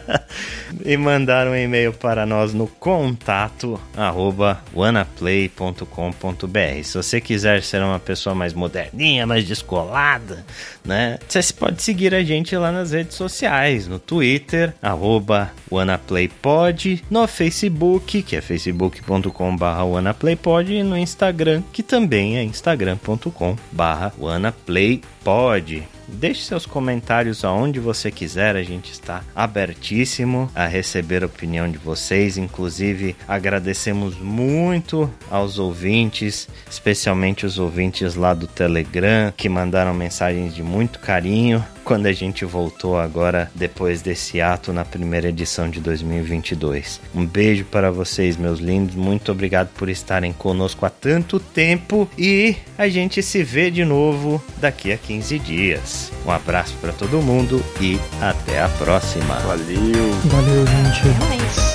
[0.84, 6.82] e mandar um e-mail para nós no contato arroba wanaplay.com.br.
[6.82, 10.44] Se você quiser ser uma pessoa mais moderninha, mais descolada,
[10.84, 11.18] né?
[11.28, 18.22] Você pode seguir a gente lá nas redes sociais, no Twitter, arroba WanaPlayPod, no Facebook,
[18.22, 25.88] que é facebook.com.br WanaPlayPod, e no Instagram, que também é instagram.com.br WanaPlayPod.
[26.14, 31.76] Deixe seus comentários aonde você quiser, a gente está abertíssimo a receber a opinião de
[31.76, 32.38] vocês.
[32.38, 40.62] Inclusive, agradecemos muito aos ouvintes, especialmente os ouvintes lá do Telegram, que mandaram mensagens de
[40.62, 47.00] muito carinho quando a gente voltou agora depois desse ato na primeira edição de 2022.
[47.14, 48.94] Um beijo para vocês, meus lindos.
[48.94, 54.42] Muito obrigado por estarem conosco há tanto tempo e a gente se vê de novo
[54.56, 56.12] daqui a 15 dias.
[56.26, 59.34] Um abraço para todo mundo e até a próxima.
[59.40, 60.12] Valeu.
[60.24, 61.73] Valeu, gente.